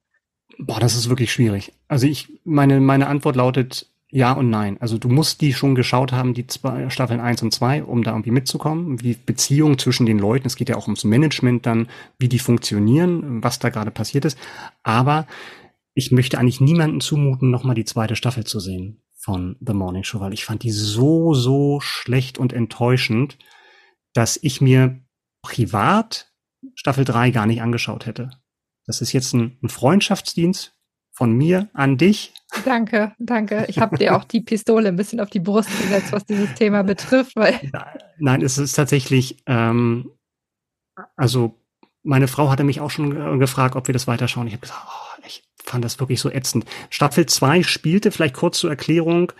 [0.58, 1.72] Boah, das ist wirklich schwierig.
[1.88, 4.76] Also ich, meine, meine Antwort lautet ja und nein.
[4.80, 8.10] Also du musst die schon geschaut haben, die zwei, Staffeln 1 und 2, um da
[8.10, 9.02] irgendwie mitzukommen.
[9.02, 11.88] Wie Beziehungen zwischen den Leuten, es geht ja auch ums Management dann,
[12.18, 14.38] wie die funktionieren, was da gerade passiert ist.
[14.82, 15.26] Aber
[15.94, 20.20] ich möchte eigentlich niemanden zumuten, nochmal die zweite Staffel zu sehen von The Morning Show,
[20.20, 23.38] weil ich fand die so, so schlecht und enttäuschend,
[24.14, 25.00] dass ich mir
[25.42, 26.29] privat
[26.74, 28.30] Staffel 3 gar nicht angeschaut hätte.
[28.86, 30.74] Das ist jetzt ein, ein Freundschaftsdienst
[31.12, 32.32] von mir an dich.
[32.64, 33.66] Danke, danke.
[33.68, 36.82] Ich habe dir auch die Pistole ein bisschen auf die Brust gesetzt, was dieses Thema
[36.82, 37.60] betrifft, weil.
[38.18, 40.10] Nein, es ist tatsächlich, ähm,
[41.16, 41.58] also
[42.02, 44.46] meine Frau hatte mich auch schon gefragt, ob wir das weiterschauen.
[44.46, 46.64] Ich habe gesagt, oh, ich fand das wirklich so ätzend.
[46.88, 49.32] Staffel 2 spielte, vielleicht kurz zur Erklärung,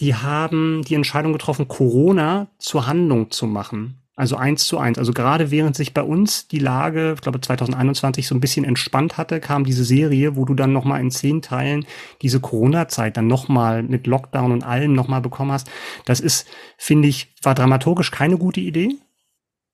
[0.00, 4.01] die haben die Entscheidung getroffen, Corona zur Handlung zu machen.
[4.14, 4.98] Also eins zu eins.
[4.98, 9.16] Also gerade während sich bei uns die Lage, ich glaube 2021 so ein bisschen entspannt
[9.16, 11.86] hatte, kam diese Serie, wo du dann noch mal in zehn Teilen
[12.20, 15.70] diese Corona-Zeit dann noch mal mit Lockdown und allem noch mal bekommen hast.
[16.04, 16.46] Das ist,
[16.76, 18.96] finde ich, war dramaturgisch keine gute Idee.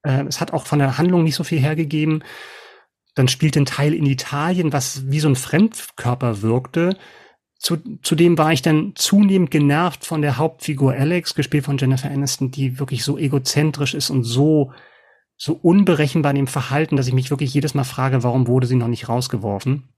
[0.02, 2.22] Äh, es hat auch von der Handlung nicht so viel hergegeben.
[3.16, 6.96] Dann spielt ein Teil in Italien, was wie so ein Fremdkörper wirkte
[7.58, 12.50] zu, zudem war ich dann zunehmend genervt von der Hauptfigur Alex, gespielt von Jennifer Aniston,
[12.52, 14.72] die wirklich so egozentrisch ist und so,
[15.36, 18.76] so unberechenbar in dem Verhalten, dass ich mich wirklich jedes Mal frage, warum wurde sie
[18.76, 19.88] noch nicht rausgeworfen?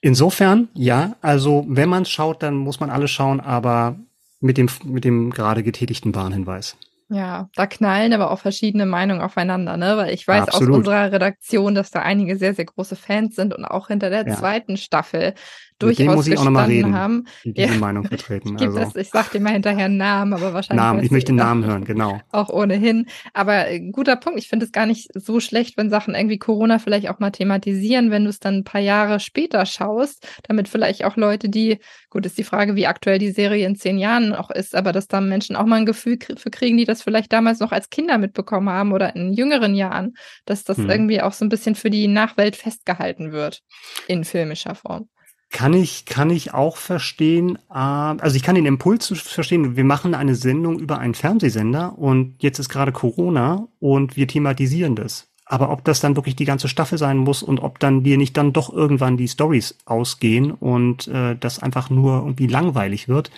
[0.00, 3.96] Insofern, ja, also wenn man schaut, dann muss man alles schauen, aber
[4.40, 6.76] mit dem, mit dem gerade getätigten Warnhinweis.
[7.10, 9.96] Ja, da knallen aber auch verschiedene Meinungen aufeinander, ne?
[9.96, 10.70] Weil ich weiß Absolut.
[10.70, 14.28] aus unserer Redaktion, dass da einige sehr, sehr große Fans sind und auch hinter der
[14.28, 14.36] ja.
[14.36, 15.34] zweiten Staffel
[15.78, 17.24] durchaus muss ich auch noch mal reden, haben.
[17.44, 17.78] Die diese ja.
[17.78, 18.48] Meinung vertreten.
[18.58, 18.78] Ich, also.
[18.78, 20.82] das, ich sag dir mal hinterher einen Namen, aber wahrscheinlich.
[20.82, 22.20] Namen, ich möchte Namen hören, genau.
[22.32, 23.06] Auch ohnehin.
[23.34, 24.38] Aber äh, guter Punkt.
[24.38, 28.10] Ich finde es gar nicht so schlecht, wenn Sachen irgendwie Corona vielleicht auch mal thematisieren,
[28.10, 31.78] wenn du es dann ein paar Jahre später schaust, damit vielleicht auch Leute, die,
[32.10, 35.06] gut, ist die Frage, wie aktuell die Serie in zehn Jahren auch ist, aber dass
[35.06, 38.18] da Menschen auch mal ein Gefühl für kriegen, die das vielleicht damals noch als Kinder
[38.18, 40.14] mitbekommen haben oder in jüngeren Jahren,
[40.46, 40.90] dass das hm.
[40.90, 43.62] irgendwie auch so ein bisschen für die Nachwelt festgehalten wird
[44.08, 45.08] in filmischer Form.
[45.50, 47.58] Kann ich, kann ich auch verstehen.
[47.68, 49.76] Also ich kann den Impuls verstehen.
[49.76, 54.94] Wir machen eine Sendung über einen Fernsehsender und jetzt ist gerade Corona und wir thematisieren
[54.94, 55.28] das.
[55.46, 58.36] Aber ob das dann wirklich die ganze Staffel sein muss und ob dann dir nicht
[58.36, 63.30] dann doch irgendwann die Stories ausgehen und äh, das einfach nur irgendwie langweilig wird,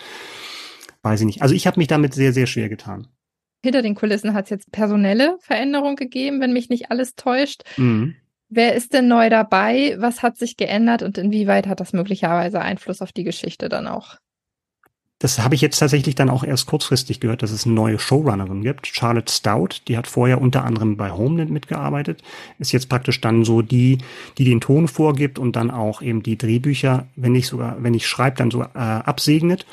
[1.03, 1.43] weiß ich nicht.
[1.43, 3.07] Also ich habe mich damit sehr, sehr schwer getan.
[3.63, 7.63] Hinter den Kulissen hat es jetzt personelle Veränderungen gegeben, wenn mich nicht alles täuscht.
[7.77, 8.17] Mhm.
[8.51, 9.96] Wer ist denn neu dabei?
[9.98, 14.16] Was hat sich geändert und inwieweit hat das möglicherweise Einfluss auf die Geschichte dann auch?
[15.20, 18.62] Das habe ich jetzt tatsächlich dann auch erst kurzfristig gehört, dass es eine neue Showrunnerin
[18.62, 18.86] gibt.
[18.86, 22.22] Charlotte Stout, die hat vorher unter anderem bei Homeland mitgearbeitet,
[22.59, 23.98] ist jetzt praktisch dann so die,
[24.38, 28.09] die den Ton vorgibt und dann auch eben die Drehbücher, wenn ich sogar, wenn ich
[28.09, 29.66] schreibe, dann so äh, absegnet.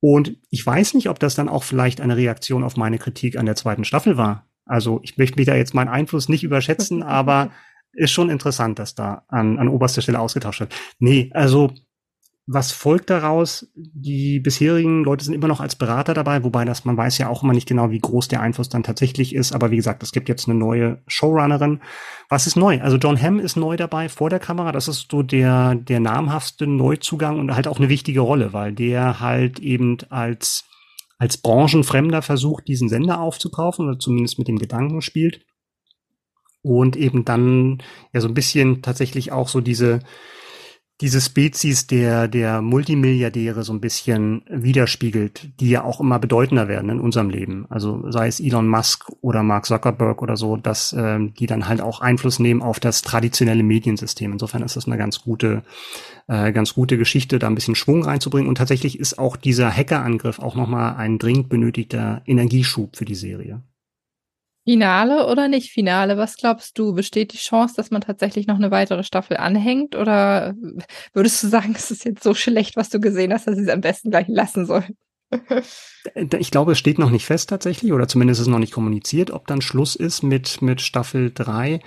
[0.00, 3.46] Und ich weiß nicht, ob das dann auch vielleicht eine Reaktion auf meine Kritik an
[3.46, 4.46] der zweiten Staffel war.
[4.64, 7.50] Also ich möchte mich da jetzt meinen Einfluss nicht überschätzen, aber
[7.92, 10.74] ist schon interessant, dass da an, an oberster Stelle ausgetauscht wird.
[10.98, 11.72] Nee, also
[12.52, 13.70] was folgt daraus?
[13.76, 17.44] Die bisherigen Leute sind immer noch als Berater dabei, wobei das, man weiß ja auch
[17.44, 19.52] immer nicht genau, wie groß der Einfluss dann tatsächlich ist.
[19.52, 21.80] Aber wie gesagt, es gibt jetzt eine neue Showrunnerin.
[22.28, 22.80] Was ist neu?
[22.80, 24.72] Also John Hamm ist neu dabei vor der Kamera.
[24.72, 29.20] Das ist so der, der namhaftste Neuzugang und halt auch eine wichtige Rolle, weil der
[29.20, 30.64] halt eben als,
[31.18, 35.44] als Branchenfremder versucht, diesen Sender aufzukaufen oder zumindest mit dem Gedanken spielt.
[36.62, 37.78] Und eben dann
[38.12, 40.00] ja so ein bisschen tatsächlich auch so diese,
[41.00, 46.90] diese Spezies der, der Multimilliardäre so ein bisschen widerspiegelt, die ja auch immer bedeutender werden
[46.90, 47.64] in unserem Leben.
[47.70, 51.80] Also sei es Elon Musk oder Mark Zuckerberg oder so, dass äh, die dann halt
[51.80, 54.32] auch Einfluss nehmen auf das traditionelle Mediensystem.
[54.32, 55.62] Insofern ist das eine ganz gute,
[56.28, 58.48] äh, ganz gute Geschichte, da ein bisschen Schwung reinzubringen.
[58.48, 63.62] Und tatsächlich ist auch dieser Hackerangriff auch nochmal ein dringend benötigter Energieschub für die Serie.
[64.70, 66.16] Finale oder nicht Finale?
[66.16, 66.94] Was glaubst du?
[66.94, 69.96] Besteht die Chance, dass man tatsächlich noch eine weitere Staffel anhängt?
[69.96, 70.54] Oder
[71.12, 73.68] würdest du sagen, es ist jetzt so schlecht, was du gesehen hast, dass sie es
[73.68, 74.96] am besten gleich lassen sollen?
[76.38, 79.32] Ich glaube, es steht noch nicht fest tatsächlich, oder zumindest ist es noch nicht kommuniziert,
[79.32, 81.80] ob dann Schluss ist mit, mit Staffel 3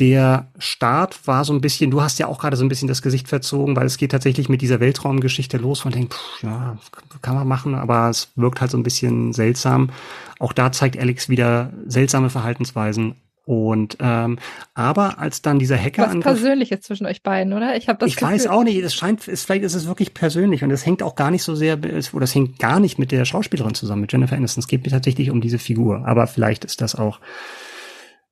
[0.00, 3.02] der Start war so ein bisschen, du hast ja auch gerade so ein bisschen das
[3.02, 6.78] Gesicht verzogen, weil es geht tatsächlich mit dieser Weltraumgeschichte los von denkt, pff, ja,
[7.20, 9.90] kann man machen, aber es wirkt halt so ein bisschen seltsam.
[10.38, 13.16] Auch da zeigt Alex wieder seltsame Verhaltensweisen.
[13.44, 14.38] Und ähm,
[14.74, 17.76] aber als dann dieser Hacker Was Persönliches zwischen euch beiden, oder?
[17.76, 18.10] Ich habe das.
[18.10, 18.76] Ich Gefühl, weiß auch nicht.
[18.76, 21.54] Es scheint, es, vielleicht ist es wirklich persönlich und es hängt auch gar nicht so
[21.54, 24.60] sehr, oder es hängt gar nicht mit der Schauspielerin zusammen, mit Jennifer Aniston.
[24.60, 26.06] Es geht mir tatsächlich um diese Figur.
[26.06, 27.20] Aber vielleicht ist das auch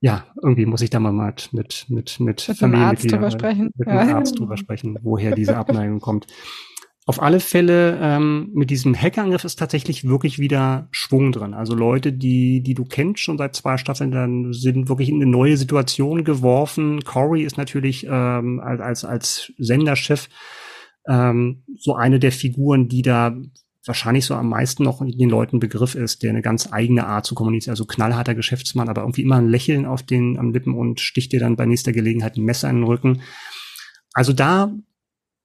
[0.01, 3.71] ja, irgendwie muss ich da mal mit, mit, mit, mit, mit einem Arzt drüber sprechen.
[3.77, 3.99] Mit ja.
[3.99, 6.27] einem Arzt drüber sprechen, woher diese Abneigung kommt.
[7.09, 11.55] Auf alle Fälle, ähm, mit diesem Hackerangriff ist tatsächlich wirklich wieder Schwung drin.
[11.55, 15.31] Also Leute, die, die du kennst schon seit zwei Staffeln, dann sind wirklich in eine
[15.31, 17.05] neue Situation geworfen.
[17.05, 20.29] Corey ist natürlich ähm, als, als Senderchef
[21.09, 23.37] ähm, so eine der Figuren, die da
[23.87, 27.35] wahrscheinlich so am meisten noch den Leuten Begriff ist, der eine ganz eigene Art zu
[27.35, 31.33] kommunizieren, also knallharter Geschäftsmann, aber irgendwie immer ein Lächeln auf den am Lippen und sticht
[31.33, 33.23] dir dann bei nächster Gelegenheit ein Messer in den Rücken.
[34.13, 34.75] Also da,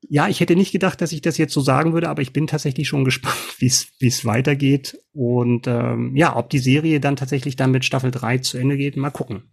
[0.10, 2.48] ja, ich hätte nicht gedacht, dass ich das jetzt so sagen würde, aber ich bin
[2.48, 7.16] tatsächlich schon gespannt, wie es wie es weitergeht und ähm, ja, ob die Serie dann
[7.16, 9.44] tatsächlich dann mit Staffel 3 zu Ende geht, mal gucken.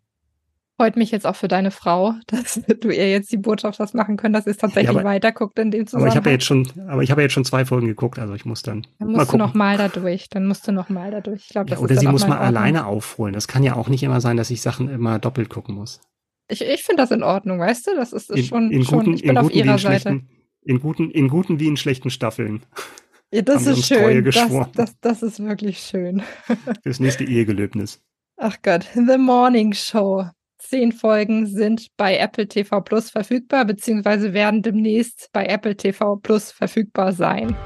[0.80, 4.16] Freut mich jetzt auch für deine Frau, dass du ihr jetzt die Botschaft was machen
[4.16, 6.12] können, dass sie es tatsächlich ja, aber, weiterguckt in dem Zusammenhang.
[6.12, 8.18] Aber ich habe ja jetzt schon, aber ich habe ja jetzt schon zwei Folgen geguckt,
[8.20, 8.86] also ich muss dann.
[9.00, 10.28] Dann musst du mal da durch.
[10.28, 11.42] Dann musst du noch mal da durch.
[11.46, 13.34] Ich glaube, ja, oder sie muss mal alleine aufholen.
[13.34, 16.00] Das kann ja auch nicht immer sein, dass ich Sachen immer doppelt gucken muss.
[16.48, 17.96] Ich, ich finde das in Ordnung, weißt du?
[17.96, 20.20] Das ist, ist in, schon, in schon guten, ich bin auf ihrer Seite.
[20.62, 22.62] In guten, in guten wie in schlechten Staffeln.
[23.30, 24.24] Ja, das ist schön.
[24.24, 26.22] Das, das, das ist wirklich schön.
[26.82, 28.00] Fürs nächste Ehegelöbnis.
[28.38, 30.24] Ach Gott, The Morning Show.
[30.58, 36.50] Zehn Folgen sind bei Apple TV Plus verfügbar, beziehungsweise werden demnächst bei Apple TV Plus
[36.50, 37.56] verfügbar sein.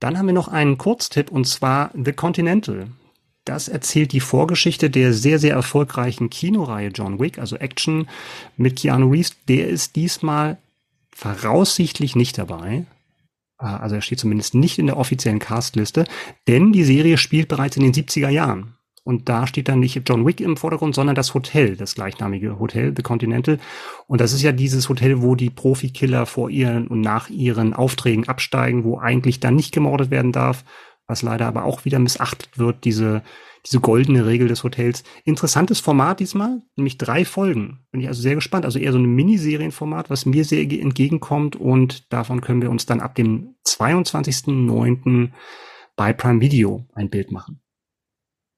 [0.00, 2.88] Dann haben wir noch einen Kurztipp und zwar The Continental.
[3.46, 8.08] Das erzählt die Vorgeschichte der sehr, sehr erfolgreichen Kinoreihe John Wick, also Action
[8.58, 9.34] mit Keanu Reeves.
[9.48, 10.58] Der ist diesmal
[11.10, 12.84] voraussichtlich nicht dabei.
[13.56, 16.04] Ah, also er steht zumindest nicht in der offiziellen Castliste,
[16.48, 18.73] denn die Serie spielt bereits in den 70er Jahren.
[19.04, 22.94] Und da steht dann nicht John Wick im Vordergrund, sondern das Hotel, das gleichnamige Hotel,
[22.96, 23.58] The Continental.
[24.06, 28.26] Und das ist ja dieses Hotel, wo die Profikiller vor ihren und nach ihren Aufträgen
[28.26, 30.64] absteigen, wo eigentlich dann nicht gemordet werden darf,
[31.06, 33.22] was leider aber auch wieder missachtet wird, diese,
[33.66, 35.04] diese goldene Regel des Hotels.
[35.24, 37.80] Interessantes Format diesmal, nämlich drei Folgen.
[37.90, 38.64] Bin ich also sehr gespannt.
[38.64, 43.00] Also eher so ein Miniserienformat, was mir sehr entgegenkommt und davon können wir uns dann
[43.00, 45.28] ab dem 22.09.
[45.94, 47.60] bei Prime Video ein Bild machen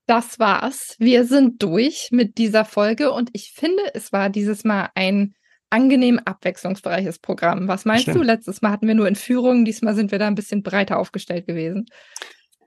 [0.06, 0.96] das war's.
[0.98, 5.34] Wir sind durch mit dieser Folge und ich finde, es war dieses Mal ein
[5.70, 7.68] angenehm abwechslungsreiches Programm.
[7.68, 8.18] Was meinst Stimmt.
[8.18, 8.22] du?
[8.22, 11.86] Letztes Mal hatten wir nur Entführungen, diesmal sind wir da ein bisschen breiter aufgestellt gewesen.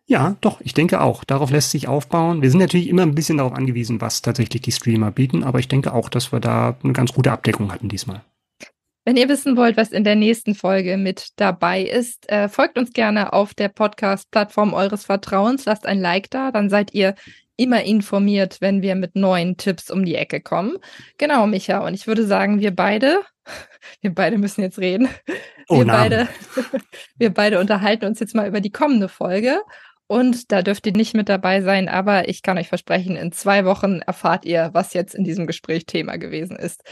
[0.06, 1.24] Ja, doch, ich denke auch.
[1.24, 2.42] Darauf lässt sich aufbauen.
[2.42, 5.68] Wir sind natürlich immer ein bisschen darauf angewiesen, was tatsächlich die Streamer bieten, aber ich
[5.68, 8.24] denke auch, dass wir da eine ganz gute Abdeckung hatten diesmal.
[9.10, 12.94] Wenn ihr wissen wollt, was in der nächsten Folge mit dabei ist, äh, folgt uns
[12.94, 15.66] gerne auf der Podcast-Plattform eures Vertrauens.
[15.66, 17.16] Lasst ein Like da, dann seid ihr
[17.58, 20.78] immer informiert, wenn wir mit neuen Tipps um die Ecke kommen.
[21.18, 21.80] Genau, Micha.
[21.80, 23.22] Und ich würde sagen, wir beide,
[24.02, 25.10] wir beide müssen jetzt reden.
[25.70, 26.28] Oh, wir beide,
[27.18, 29.60] wir beide unterhalten uns jetzt mal über die kommende Folge.
[30.06, 33.66] Und da dürft ihr nicht mit dabei sein, aber ich kann euch versprechen, in zwei
[33.66, 36.84] Wochen erfahrt ihr, was jetzt in diesem Gespräch Thema gewesen ist.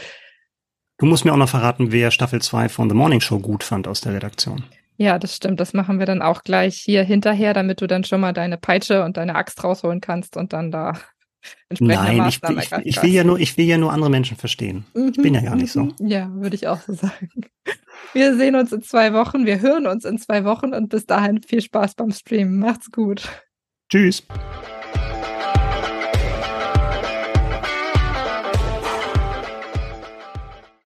[0.98, 3.86] Du musst mir auch noch verraten, wer Staffel 2 von The Morning Show gut fand
[3.86, 4.64] aus der Redaktion.
[4.96, 5.60] Ja, das stimmt.
[5.60, 9.04] Das machen wir dann auch gleich hier hinterher, damit du dann schon mal deine Peitsche
[9.04, 10.94] und deine Axt rausholen kannst und dann da
[11.68, 14.36] entsprechende Nein, Maßnahmen ich, ich, ich, will ja nur, ich will ja nur andere Menschen
[14.36, 14.86] verstehen.
[14.94, 15.84] Mhm, ich bin ja gar nicht so.
[15.84, 15.94] Mhm.
[16.00, 17.30] Ja, würde ich auch so sagen.
[18.12, 21.42] Wir sehen uns in zwei Wochen, wir hören uns in zwei Wochen und bis dahin
[21.42, 22.58] viel Spaß beim Streamen.
[22.58, 23.28] Macht's gut.
[23.88, 24.26] Tschüss.